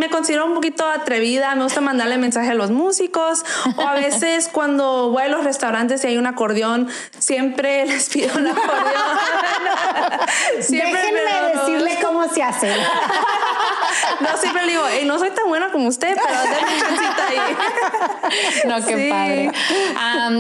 me 0.03 0.11
considero 0.11 0.47
un 0.47 0.55
poquito 0.55 0.85
atrevida, 0.89 1.55
me 1.55 1.63
gusta 1.63 1.81
mandarle 1.81 2.19
mensaje 2.19 2.51
a 2.51 2.55
los 2.55 2.73
músicos, 2.73 3.45
o 3.77 3.83
a 3.83 3.95
veces 3.95 4.49
cuando 4.53 5.11
voy 5.11 5.23
a 5.23 5.29
los 5.29 5.45
restaurantes 5.45 6.03
y 6.03 6.09
hay 6.09 6.17
un 6.17 6.27
acordeón, 6.27 6.89
siempre 7.21 7.87
les 7.87 8.09
pido 8.09 8.35
un 8.37 8.49
acordeón. 8.49 9.17
siempre 10.61 11.01
Déjenme 11.01 11.21
me- 11.25 11.61
decirle 11.61 11.99
cómo 12.03 12.29
se 12.29 12.43
hace. 12.43 12.73
No, 14.23 14.37
siempre 14.39 14.65
le 14.67 14.73
digo, 14.73 14.87
"Ey, 14.89 15.05
no 15.05 15.19
soy 15.19 15.31
tan 15.31 15.49
buena 15.49 15.71
como 15.71 15.89
usted, 15.89 16.15
pero 16.15 16.43
denme 16.43 16.81
chancita 16.81 17.27
ahí. 17.29 17.39
No, 18.67 18.77
qué 18.87 18.97
Sí. 18.97 19.11
padre. 19.11 19.51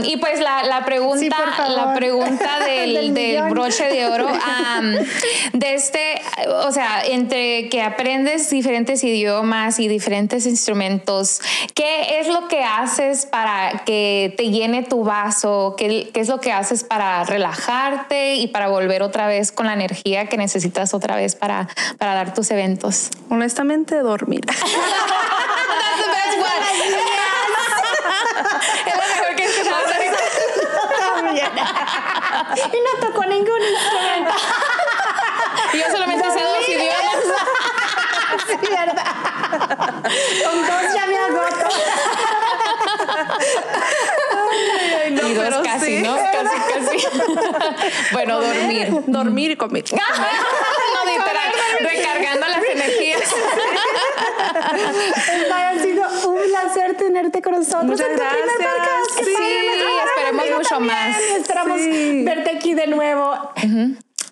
Y 0.04 0.16
pues 0.18 0.40
la, 0.40 0.62
la 0.64 0.84
pregunta, 0.84 1.18
Sí, 1.18 1.28
la 1.28 1.94
pregunta 1.94 2.58
del, 2.66 3.14
Del 3.14 3.50
broche 3.50 3.84
de 3.84 4.06
oro, 4.06 4.28
am, 4.76 4.94
de 5.52 5.74
este, 5.74 6.20
o 6.48 6.70
sea, 6.72 7.02
entre 7.04 7.68
que 7.68 7.82
aprendes 7.82 8.48
diferentes 8.50 9.02
idiomas 9.04 9.78
y 9.78 9.88
diferentes 9.88 10.46
instrumentos, 10.46 11.40
¿qué 11.74 12.20
es 12.20 12.28
lo 12.28 12.48
que 12.48 12.64
haces 12.64 13.26
para 13.26 13.82
que 13.84 14.34
te 14.36 14.50
llene 14.50 14.82
tu 14.82 15.04
vaso? 15.04 15.74
¿Qué, 15.76 16.10
qué 16.12 16.20
es 16.20 16.28
lo 16.28 16.40
que 16.40 16.52
haces 16.52 16.84
para 16.84 17.24
relajarte 17.24 18.36
y 18.36 18.46
para 18.48 18.68
volver 18.68 19.02
otra 19.02 19.26
vez 19.26 19.52
con 19.52 19.66
la 19.66 19.72
energía 19.74 20.26
que 20.26 20.36
necesitas 20.36 20.94
otra 20.94 21.16
vez 21.16 21.34
para, 21.36 21.68
para 21.98 22.14
dar 22.14 22.34
tus 22.34 22.50
eventos? 22.50 23.10
Honestamente, 23.30 23.71
dormir. 23.80 24.42
That's 24.46 24.60
the 24.60 24.68
best 26.12 26.38
one. 26.38 26.62
Es 28.86 28.94
lo 28.96 29.04
mejor 29.08 29.34
que 29.36 29.44
hasta 29.44 29.94
ahorita. 29.94 30.18
También. 30.98 31.50
y 32.56 32.78
no 32.80 32.92
tocó 33.00 33.24
ningún 33.24 33.62
instrumento. 33.62 34.34
Y 35.72 35.78
Yo 35.78 35.84
solamente 35.90 36.30
sé 36.30 36.44
dos 36.44 36.68
idiomas. 36.68 37.16
Sí, 38.46 38.56
¿verdad? 38.68 39.06
Con 40.44 40.66
dos 40.66 40.94
ya 40.94 41.06
me 41.06 41.18
agoto. 41.18 41.68
no, 45.10 45.28
y 45.28 45.34
dos 45.34 45.44
pero 45.44 45.62
casi, 45.62 45.86
sí. 45.86 46.02
¿no? 46.02 46.14
Casi, 46.16 46.56
casi. 46.72 46.96
bueno, 48.12 48.40
dormir. 48.40 48.88
Dormir 49.06 49.50
y 49.52 49.56
comer. 49.56 49.84
no, 49.92 51.04
literal, 51.10 51.52
recargando 51.80 52.31
energías. 52.84 53.22
Ha 55.52 55.78
sido 55.82 56.04
un 56.30 56.38
placer 56.48 56.96
tenerte 56.96 57.40
con 57.42 57.52
nosotros 57.54 57.84
Muchas 57.84 58.08
en 58.08 58.16
tu 58.16 58.22
primer 58.22 58.44
gracias. 58.58 58.72
podcast. 58.76 59.18
Qué 59.18 59.24
Sí, 59.24 59.32
trajo 59.80 60.08
esperemos 60.08 60.46
mucho 60.58 60.68
también. 60.68 60.96
más. 60.96 61.20
Esperamos 61.38 61.80
Sí. 61.80 62.22
verte 62.24 62.50
aquí 62.56 62.74
de 62.74 62.86
nuevo. 62.88 63.52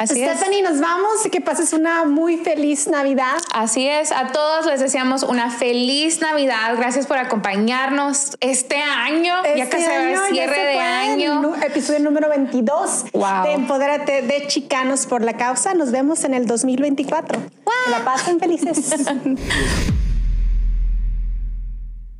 Así 0.00 0.22
es. 0.22 0.30
Stephanie, 0.30 0.62
nos 0.62 0.80
vamos. 0.80 1.10
Que 1.30 1.42
pases 1.42 1.74
una 1.74 2.04
muy 2.04 2.38
feliz 2.38 2.88
Navidad. 2.88 3.36
Así 3.52 3.86
es, 3.86 4.12
a 4.12 4.28
todos 4.32 4.64
les 4.64 4.80
deseamos 4.80 5.22
una 5.22 5.50
feliz 5.50 6.20
Navidad. 6.22 6.74
Gracias 6.78 7.06
por 7.06 7.18
acompañarnos 7.18 8.36
este 8.40 8.76
año. 8.76 9.34
ya 9.44 9.50
Este 9.64 9.68
casi 9.76 9.84
va 9.84 9.92
año 9.96 10.08
el 10.08 10.14
ya 10.14 10.26
cierre 10.32 10.54
se 10.54 10.62
de 10.62 10.78
año. 10.78 11.54
el 11.54 11.62
episodio 11.64 12.00
número 12.00 12.30
22 12.30 13.04
Wow. 13.12 13.42
de 13.44 13.52
Empodérate 13.52 14.22
de 14.22 14.46
Chicanos 14.46 15.04
por 15.06 15.22
la 15.22 15.34
Causa. 15.36 15.74
Nos 15.74 15.90
vemos 15.90 16.24
en 16.24 16.32
el 16.32 16.46
2024. 16.46 17.38
Que 17.38 17.90
la 17.90 18.02
pasen 18.02 18.40
felices. 18.40 18.90